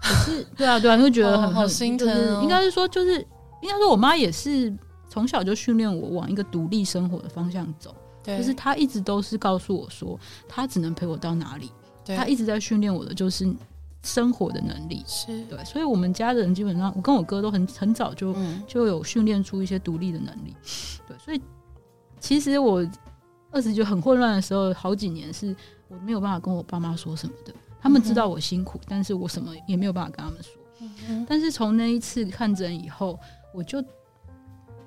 [0.00, 2.40] 可是 对啊，对啊，就会觉得很、哦、好心疼、哦。
[2.42, 3.20] 应该是说，就是
[3.60, 4.74] 应该说，我妈也是
[5.10, 7.94] 从小就训练我往一个独立生活的方向走。
[8.22, 10.18] 对就是他一直都是告诉我说，
[10.48, 11.70] 他只能陪我到哪里。
[12.04, 13.48] 他一直在训练我的就是
[14.02, 15.04] 生活的能力。
[15.06, 20.56] 是对，所以我们家的人基本上，我跟我哥都很很早就、嗯、就有训练出一些独立的能力。
[21.06, 21.40] 对，所以
[22.18, 22.84] 其实我
[23.52, 25.54] 二十就很混乱的时候，好几年是
[25.86, 27.54] 我没有办法跟我爸妈说什么的。
[27.80, 30.52] 他们知道我辛苦，嗯、但是我什么也没有办法跟他们说。
[31.08, 33.16] 嗯、但是从那一次看诊以后，
[33.54, 33.80] 我就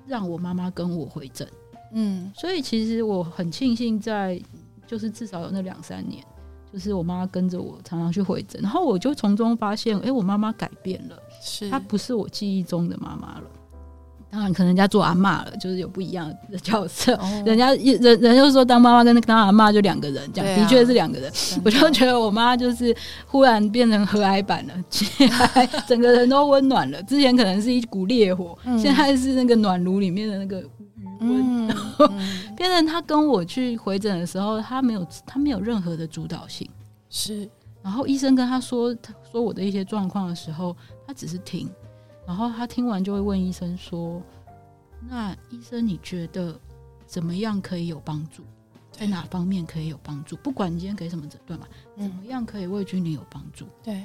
[0.06, 1.48] 让我妈妈跟我回诊。
[1.92, 4.40] 嗯，所以其实我很庆幸，在
[4.86, 6.22] 就是至少有那两三年，
[6.72, 13.44] 就是我妈跟着我常常去回诊，然后我就从中发现，哎、欸，我妈妈改变了，是她不是我记忆中的妈妈了。
[14.28, 17.14] 当然，可能人家做阿妈了，就是有不一样的角色。
[17.14, 21.32] 哦、人家人人就是说，当妈妈跟当阿妈就两个人，这样、啊、的确是两个人。
[21.64, 22.94] 我就觉得我妈就是
[23.26, 24.74] 忽然变成和蔼版了，
[25.86, 27.02] 整个人都温暖了。
[27.04, 30.62] 之前可能是一股烈火，嗯、现在是那个暖炉里面的那个。
[31.20, 32.06] 嗯，然 后
[32.56, 36.68] 变成他跟我去回诊的时候，他没有他没有任何的主导性，
[37.08, 37.48] 是。
[37.82, 41.70] 然后医生跟他说他说我的一些状况的时候，他只是听，
[42.26, 44.20] 然后他听完就会问医生说
[45.08, 46.58] ：“那医生你觉得
[47.06, 48.42] 怎么样可以有帮助？
[48.90, 50.34] 在哪方面可以有帮助？
[50.36, 54.02] 不管你今天给什么诊断嘛，怎么样可以为君你有帮助？”对。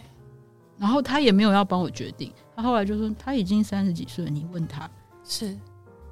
[0.77, 4.87] 然后他也没有要帮我决定，他后来就说他已经三十几岁了，你问他
[5.23, 5.57] 是。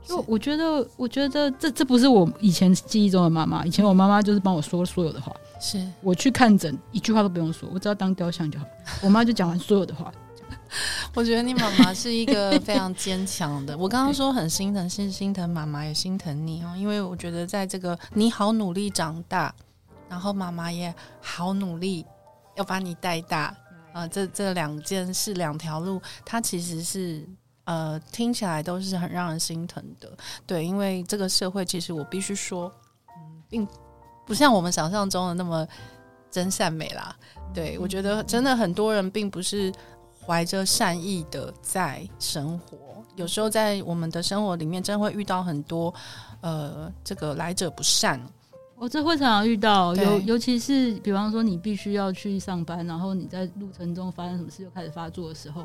[0.10, 3.64] 就我觉得，我觉得这这不是我以前记忆中的妈妈。
[3.64, 5.32] 以前我妈妈就是帮我说所有的话，
[5.62, 8.66] 是我去看诊，一句话都不用说，我只要当雕像就好。
[9.04, 10.12] 我妈就讲完所有的话。
[11.14, 13.78] 我觉得你妈妈是一个非常坚强的。
[13.78, 16.74] 我刚刚说很心疼，是心疼妈妈，也心疼你哦。
[16.76, 19.54] 因为我觉得在这个你好努力长大，
[20.10, 20.92] 然后妈妈也
[21.22, 22.04] 好努力
[22.56, 23.56] 要把你带大
[23.94, 27.24] 啊，呃，这这两件事两条路，它其实是。
[27.70, 30.12] 呃，听起来都是很让人心疼的，
[30.48, 32.72] 对，因为这个社会其实我必须说，
[33.16, 33.68] 嗯，并
[34.26, 35.68] 不像我们想象中的那么
[36.32, 37.16] 真善美啦。
[37.54, 39.72] 对，我觉得真的很多人并不是
[40.26, 42.76] 怀着善意的在生活，
[43.16, 45.94] 有时候在我们的生活里面，真的会遇到很多
[46.42, 48.20] 呃，这个来者不善。
[48.78, 55.64] 我这会常常遇到，尤尤其是比方说你必须要去上班，然后你在路程中发生什么事就开始发作的时候。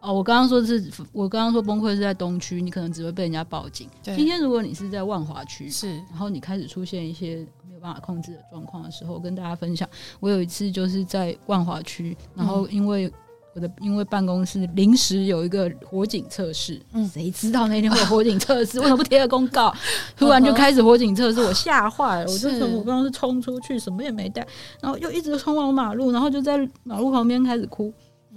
[0.00, 3.88] 哦，我刚刚说的是，我刚刚说崩溃是在东区，你可能只会被人家报警。
[4.02, 9.88] 今天如果你是在万华区，是，然后你开始出现一些没有办法控制的状况的时候，跟大家分享，
[10.20, 13.12] 我有一次就是在万华区，然后因为
[13.54, 18.78] 我的因为办公室临时有一个火警测试，嗯，谁知道那天会有 火警测试？
[18.78, 19.74] 为什么不贴个公告？
[20.16, 24.46] 突然就开始火警测试，我吓坏了，我就从我刚刚是冲出去，什么也没带，
[24.80, 27.92] 然后又一直冲往马路，然后就在马路旁边开始哭。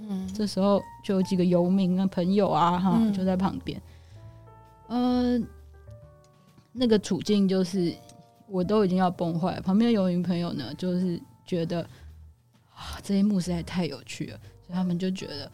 [0.08, 3.80] 嗯，这时候就有几个游民啊、朋友啊，哈，就在旁边。
[4.88, 5.48] 嗯、呃，
[6.72, 7.94] 那个处境就是
[8.48, 9.60] 我都已经要崩坏了。
[9.60, 11.80] 旁边的游民朋友呢，就是觉得
[12.74, 15.50] 啊，这一幕实在太有趣了，所以他们就觉得，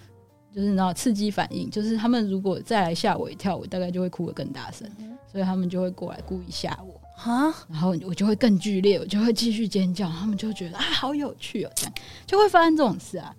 [0.53, 4.91] 就是那刺激反应，就是他们如果再来吓我一跳，我大概就会哭得更大声，
[5.31, 7.01] 所以他们就会过来故意吓我。
[7.25, 11.93] 啊，然后我就会更剧烈，我就会继续尖叫，他们就觉得啊，好有趣哦，这样
[12.25, 13.35] 就会发生这种事啊。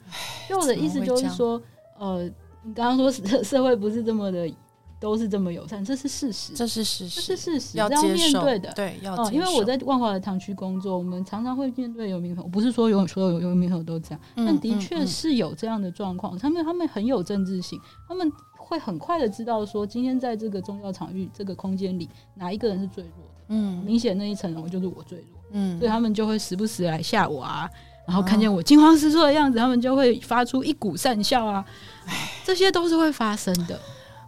[0.48, 1.62] 所以我的意思就是说，
[1.98, 2.24] 呃，
[2.64, 4.52] 你刚刚说社 社会不是这么的，
[5.00, 8.70] 都是这么友善，这是事实，这是事实，这是事实，要要面对的。
[8.74, 16.38] 对，要、呃、因为我在万华的堂区工作，我们常常会面对游民朋友，不是说有所有游民朋友都这样，嗯、但的确是有这样的状况。
[16.38, 23.39] 他们他们很有政治性，他们会很快的知道说，今天在这个宗教场域这个空间里，哪一个人是最弱的。
[23.50, 27.70] 嗯，明显那一层楼就是我最弱，嗯，所以他们就会时不时来吓我啊，
[28.08, 31.66] 然后看见我惊慌失措的样子，他们就会发出一股善笑啊，
[32.06, 33.80] 唉，这些都是会发生的。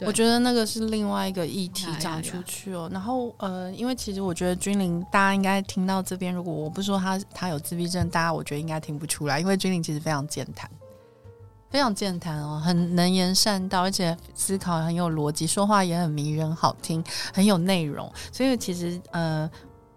[0.03, 2.89] 我觉得那个是另外一个议题讲出去哦。
[2.91, 10.67] 然后呃，因为其实我觉得君玲，大家应该听到这边，如果我不说他他有自闭症，大家我觉得应该听不出来，因为君玲其实非常健谈。
[11.71, 17.03] 非常健谈哦，很能言善道，而且思考很有逻辑，说话也很迷人，好听，
[17.33, 18.11] 很有内容。
[18.31, 19.49] 所以其实呃，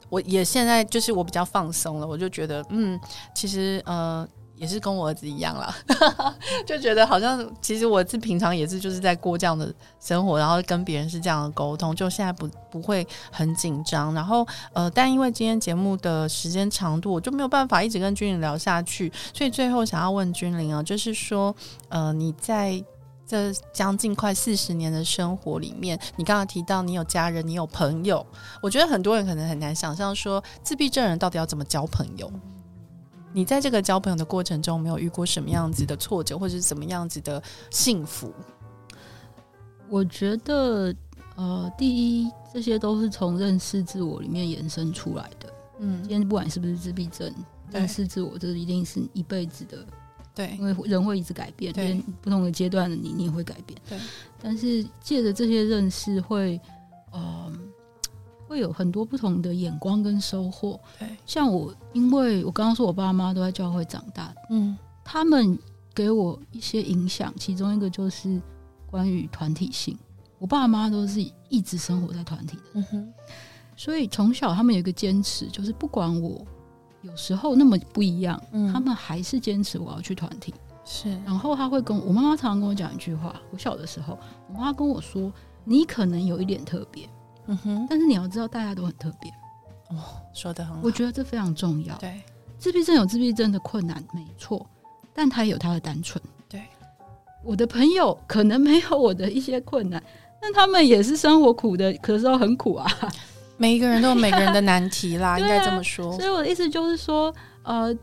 [0.09, 2.99] 我也现在就是我比较放松了，我就觉得嗯，
[3.35, 4.27] 其实呃。
[4.57, 5.75] 也是跟我儿子一样啦，
[6.65, 14.15] 就觉得好像其实我是平常也是就是在过这样的生活，然后跟别人是这样的沟通，就现在不不会很紧张。
[14.15, 21.55] 然后呃，但因为今天节目的时间长度，我就没有办法一直跟君玲聊下去，所以最后想要问君玲啊，就是说
[21.89, 22.83] 呃，你在
[23.27, 28.25] 这将近快四十年的生活里面，你刚刚提到你有家人，你有朋友，
[28.63, 32.31] 我觉得很多人可能很难想象说自闭症人到底要怎么交朋友。
[33.35, 38.33] 你在这个交朋友的过程中，没有遇过什么样子的挫折，或者是怎么样子的幸福？
[39.89, 40.95] 我觉得，
[41.35, 45.53] 呃，第一，这些都是从认识自我里面延伸出来的。
[45.81, 47.35] 嗯，今天不管是不是自闭症，
[47.73, 49.85] 认识自我，这一定是一辈子的。
[50.33, 53.77] 对，因为人会一直改变，对，不同的阶段的你，你也会改变。
[53.89, 53.99] 对，
[54.41, 56.61] 但是借着这些认识会，
[57.13, 57.53] 嗯呃。
[58.55, 60.79] 会有很多不同的眼光跟收获。
[60.97, 65.59] 对，像我，因为我刚刚说我爸妈都在教会长大，嗯，他们
[65.93, 68.41] 给我一些影响，其中一个就是
[68.87, 69.99] 关于团体性。
[70.39, 73.13] 我爸妈都是一直生活在团体的，嗯哼，
[73.77, 76.41] 所以从小他们有一个坚持，就是不管我
[77.03, 80.55] 有时候那么不一样，嗯，他们还是坚持我要去团体。
[80.85, 84.17] 是，然后他会跟我妈妈常常跟我讲一句话，我小的时候，
[84.49, 85.33] 我妈跟我说
[85.65, 87.09] ：“你可能有一点特别。”
[87.47, 89.31] 嗯哼，但是你要知道，大家都很特别。
[89.91, 91.97] 哦，说的很好，我觉得这非常重要。
[91.99, 92.23] 对，
[92.59, 94.67] 自闭症有自闭症的困难，没错，
[95.13, 96.23] 但他也有他的单纯。
[96.49, 96.63] 对，
[97.43, 100.03] 我的朋友可能没有我的一些困难，
[100.41, 102.91] 但他们也是生活苦的，可是很苦啊。
[103.57, 106.13] 每一个人都有每个人的难题啦， 应该这么说。
[106.15, 107.33] 所以我的意思就是说，
[107.63, 107.95] 呃，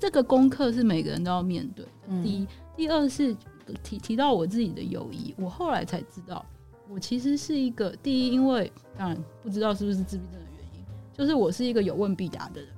[0.00, 1.90] 这个功课是每个人都要面对的。
[2.08, 3.36] 嗯，第一，第二是
[3.82, 6.44] 提提到我自己的友谊，我后来才知道。
[6.88, 10.84] 我其实是一个第一，因为当然不知道是不是自闭症的原因，
[11.16, 12.70] 就是我是一个有问必答的人，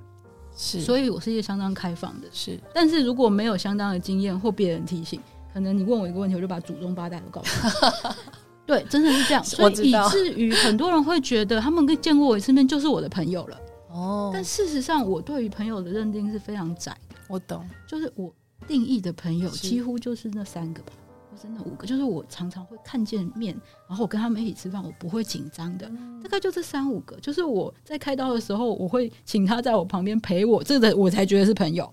[0.56, 2.59] 是，所以我是一个相当开放的，是。
[2.74, 5.20] 但是如果没有相当的经验或别人提醒，
[5.52, 8.14] 可能你问我一个问题，我就把祖宗八代都告诉你。
[8.66, 13.61] 对，真的是这样， 所以以至于很多人会觉得他们跟见过我一次面就是我的朋友了。
[13.90, 17.16] 哦，但事实上我对于朋友的认定是非常窄的。
[17.28, 18.30] 我懂，就是我
[18.66, 20.92] 定义的朋友几乎就是那三个吧。
[21.41, 23.55] 真的五个，就是我常常会看见面，
[23.89, 25.91] 然后我跟他们一起吃饭，我不会紧张的。
[26.22, 31.91] 大概就这三五个，就是我在开刀的时候，我会请他在我旁边陪我，这个我才觉得是朋友。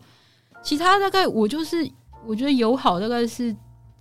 [0.63, 1.87] 其他大概我就是
[2.25, 3.55] 我觉得友好，大概是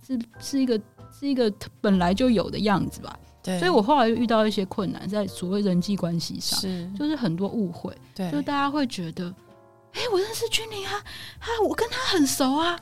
[0.05, 0.79] 是是一个
[1.11, 3.17] 是一个本来就有的样子吧。
[3.43, 9.33] 对，所以我后来又遇到一些困难，在所谓人际关系上，是就是很多误会，对，就大家会觉得。
[9.95, 10.93] 哎、欸，我认识君玲啊，
[11.39, 12.77] 啊，我跟他很熟啊。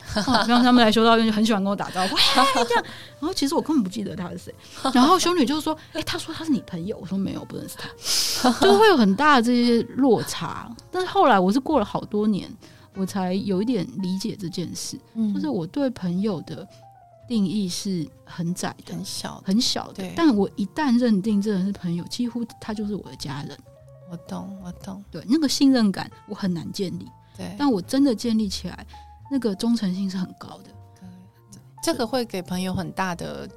[0.48, 2.84] 然后他们来修道院就很喜欢跟我打招呼，哎，这样。
[3.20, 4.54] 然后其实我根本不记得他是谁。
[4.92, 10.68] 然后修女就说：“哎、欸，他说他是你朋友。”我说：“没有，不认识他。”就会有很大的这些落差。
[10.90, 12.52] 但是后来我是过了好多年，
[12.96, 14.98] 我才有一点理解这件事。
[15.32, 16.66] 就是我对朋友的
[17.28, 20.04] 定义是很窄的、很小、很小的。
[20.16, 23.56] 但我一旦认定这人是朋友，几乎他就是我的家人。
[24.14, 25.04] 我懂，我懂。
[25.10, 27.10] 对，那个信任感我很难建立。
[27.36, 28.86] 对，但我真的建立起来，
[29.28, 30.70] 那个忠诚性是很高的。
[31.00, 31.08] 对
[31.82, 33.48] 这个会给朋友很大的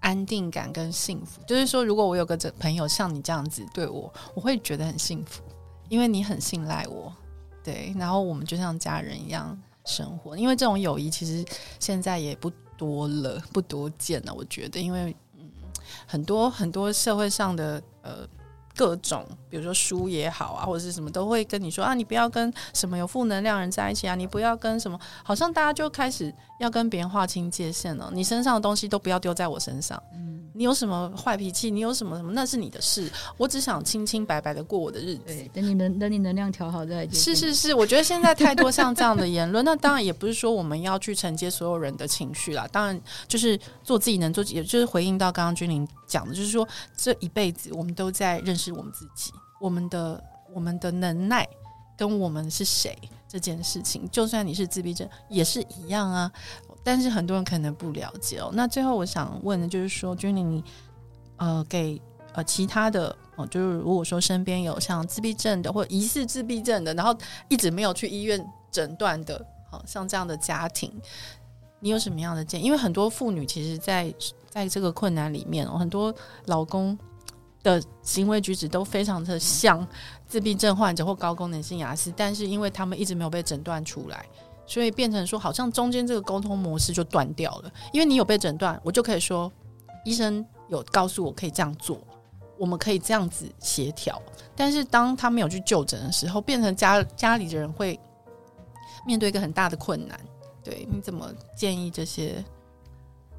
[0.00, 1.40] 安定感跟幸福。
[1.46, 5.40] 就是说，如果我有个这朋友像你这样子对我，我会觉得很幸福，
[5.88, 7.14] 因为你很信赖我。
[7.62, 10.36] 对，然后我们就像家人一样生活。
[10.36, 11.44] 因为这种友谊其实
[11.78, 14.34] 现在也不多了，不多见了。
[14.34, 15.48] 我觉得，因为嗯，
[16.08, 18.28] 很多很多社会上的呃。
[18.80, 28.10] 各种，比如说书也好啊，或者是什么，都会跟你说啊，你不要跟什么有负能量人在一起啊，你不要跟什么，好像大家就开始要跟别人划清界限了。
[28.14, 30.02] 你身上的东西都不要丢在我身上。
[30.14, 30.28] 嗯。
[30.52, 31.70] 你有什么坏脾气？
[31.70, 32.32] 你有什么什么？
[32.32, 33.10] 那是你的事。
[33.38, 35.22] 我只想清清白白的过我的日子。
[35.24, 37.08] 对，等你能等你能量调好再。
[37.08, 42.68] 是是是，我觉得现在太多像这样的言论，那当然也不是说我们要去承接所有人的情绪啦。
[42.70, 51.48] 当然就是做自己能做，也就是回应到刚刚君玲讲的，就是说这一辈子我们都在认识我们自己，我们的我们的能耐
[51.96, 52.96] 跟我们是谁
[53.28, 54.08] 这件事情。
[54.10, 56.30] 就算你是自闭症，也是一样啊。
[56.82, 58.50] 但是很多人可能不了解哦。
[58.54, 60.64] 那最后我想问的就是说，君玲，你
[61.36, 62.00] 呃给
[62.32, 67.14] 呃其他的哦，就是如果说身边有像自闭症的或疑似自闭症的，然后
[67.48, 70.90] 一直没有去医院诊断的，好像这样的家庭，
[71.80, 72.64] 你有什么样的建议？
[72.64, 74.12] 因为很多妇女其实在
[74.48, 76.14] 在这个困难里面哦，很多
[76.46, 76.98] 老公
[77.62, 79.86] 的行为举止都非常的像
[80.26, 84.24] 自闭症患者或高功能性亚斯，但是因为他们一直没有被诊断出来。
[84.66, 87.72] 所以变成说，好像中间这个沟通模式就断掉了。
[87.92, 89.50] 因为你有被诊断，我就可以说，
[90.04, 91.98] 医生有告诉我可以这样做，
[92.56, 94.22] 我们可以这样子协调。
[94.54, 97.98] 但是当他没有去就诊的时候，变成家家里的人会
[99.04, 100.20] 面对一个很大的困难。
[100.62, 102.44] 对，你怎么建议这些？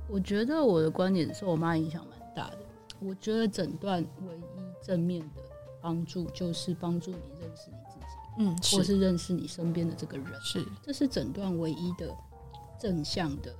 [0.09, 2.57] 我觉得我的观点受我妈影响蛮大的。
[3.01, 5.41] 我觉得诊断唯一正面的
[5.81, 8.05] 帮助就是帮助你认识你自己。
[8.37, 12.15] 嗯，或是认识你身边的这个人，是，这是诊断唯一的
[12.79, 13.53] 正向的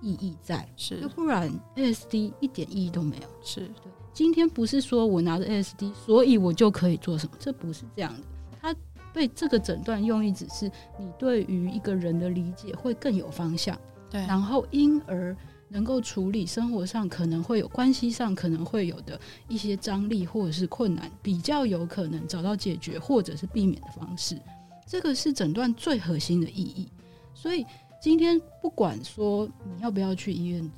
[0.00, 3.28] 意义在，是，要不然 ASD 一点意义都没有。
[3.42, 8.20] 是对，今天不是说我拿着 ASD，所以我就可以做什么，这不是这样的。
[8.60, 8.76] 他
[9.12, 13.76] 被这个诊断用意只是你对于一个人的理解会更有方向，
[14.10, 15.36] 对，然后因而。
[15.72, 19.18] 能够处理生活上可能会有关系上可能会有的
[19.48, 24.38] 一些张力或者是困难，比较有可能找到解决或者是避免的方式，
[24.86, 26.86] 这个是诊断最核心的意义。
[27.34, 27.64] 所以
[28.00, 30.70] 今天不管说你要不要去医院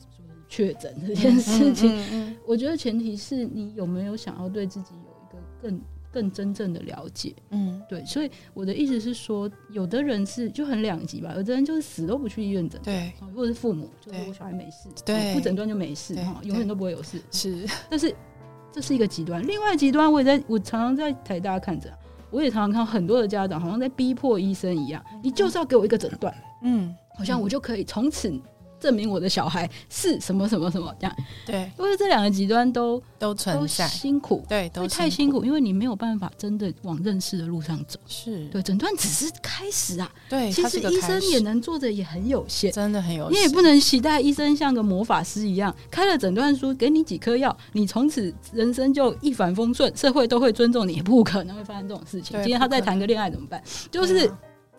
[0.48, 5.80] 确诊这件事情，我觉得前提是你有没有想要对自己有一个更。
[6.14, 18.14] 更真正的了解，嗯，对，所以我的意思是说，有的人是就很两极吧，有的人就是死都不去医院诊断，对，或者是父母就是我小孩没事，对，不诊断就没事哈，永远都不会有事，是，但是
[18.70, 21.92] 这是一个极端，另外极端我也在我常常在台大看着，
[22.30, 28.32] 我也常常看很多的家长好像在逼迫医生一样，你就是要给我一个诊断，嗯，好像我就可以从此。
[28.84, 31.16] 证明我的小孩是什么什么什么这样，
[31.46, 37.98] 对，因为这两个极端都都存在，辛苦，对，都太辛苦，因为你没有办法真的往认识的路上走。
[38.06, 43.40] 是对，诊断只是开始啊，对，其实医生也能做的也很有限，真的很有限。
[43.40, 52.36] 你也不能期待医生像个魔法师一样，开了诊断书给你几颗药，你从此人生就一帆风顺，社会都会尊重你，也不可能会发生这种事情。
[52.42, 53.62] 今天他再谈个恋爱怎么办？
[53.90, 54.30] 就是。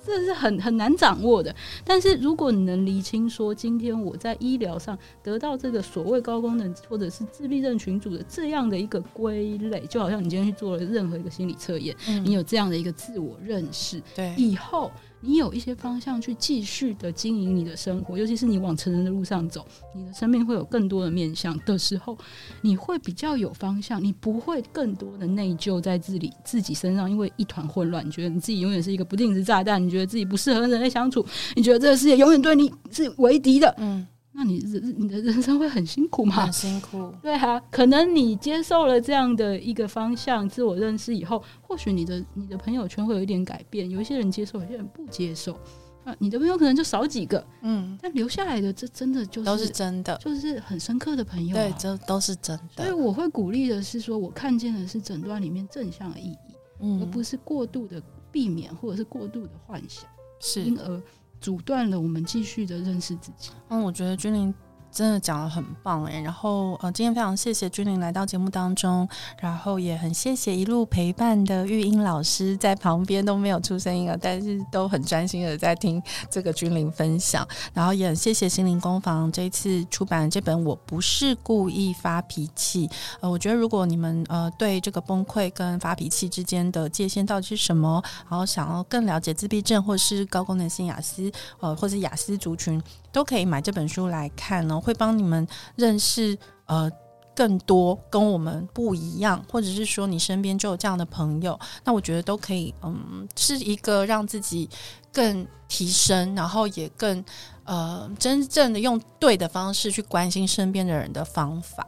[0.05, 1.53] 这是很很难掌握的，
[1.83, 14.91] 但是如果你能厘清说，今天我在医疗上得到这个所谓高功能或者是自闭症群组的这样的一个归类，就好像你今天去做了任何一个心理测验，嗯，你有这样的一个自我认识，对，以后。
[15.25, 19.65] 你有一些方向去继续的经营你的生活，尤其是你往成人的路上走，
[19.95, 22.17] 你的生命会有更多的面向的时候，
[22.61, 34.05] 你会比较有方向，你不会更多的内疚在自己自己身上，因为一团混乱，你觉得你自己永远是一个不定时炸弹，你觉得自己不适合人类相处，你觉得这个世界永远对你是为敌的，嗯。
[34.35, 36.43] 那你人 你的人生会很辛苦吗？
[36.45, 37.59] 很辛苦， 对啊。
[37.71, 43.89] 可能你接受了这样的一个方向，自我认识以后，或许你的你的朋友圈会有一点改变。
[43.89, 45.57] 有一些人接受，有些人不接受。
[46.03, 47.97] 啊，你的朋友可能就少几个，嗯。
[48.01, 51.59] 但留下来的，这真的就是都是真的，就是很深刻的朋友啊。
[51.63, 52.83] 对，这都是真的。
[52.83, 56.37] 所以我会鼓励的是说，我看见的是诊断里面正向的意义，
[56.81, 57.99] 嗯，而不是过度的
[58.31, 60.07] 避免或者是过度的幻想，
[60.39, 61.01] 是，因而
[61.39, 63.51] 阻断了我们继续的认识自己。
[63.69, 64.53] 嗯，我觉得君玲。
[64.95, 69.05] 真的讲得很棒哎，然后呃，今天非常谢谢君玲来到节目当中，
[69.41, 82.87] 然后也很谢谢一路陪伴的玉英老师在旁边都没有出声音啊，但是都很专心的在听这个君玲分享，然后也很谢谢心灵工坊这一次出版这本《我不是故意发脾气》。
[83.19, 92.81] 呃，我觉得如果你们呃对这个崩溃跟发脾气之间的界限到底是什么，然后想要更了解自闭症或是高功能性雅思呃或是雅思族群，
[93.15, 94.77] 都可以买这本书来看呢。
[94.79, 95.47] 会帮你们
[95.77, 96.91] 认识呃
[97.33, 104.69] 更多跟我们不一样，或者是说你身边就有这样的朋友，那我觉得都可以，嗯，是一个让自己
[105.13, 107.23] 更提升，然后也更
[107.63, 111.87] 呃真正的用对的方式去关心身边的人的方法。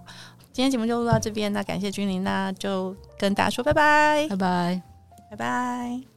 [0.54, 4.82] 今天节目就录到这边，那感谢君玲，那就跟大家说拜拜，拜拜，
[5.30, 6.16] 拜拜。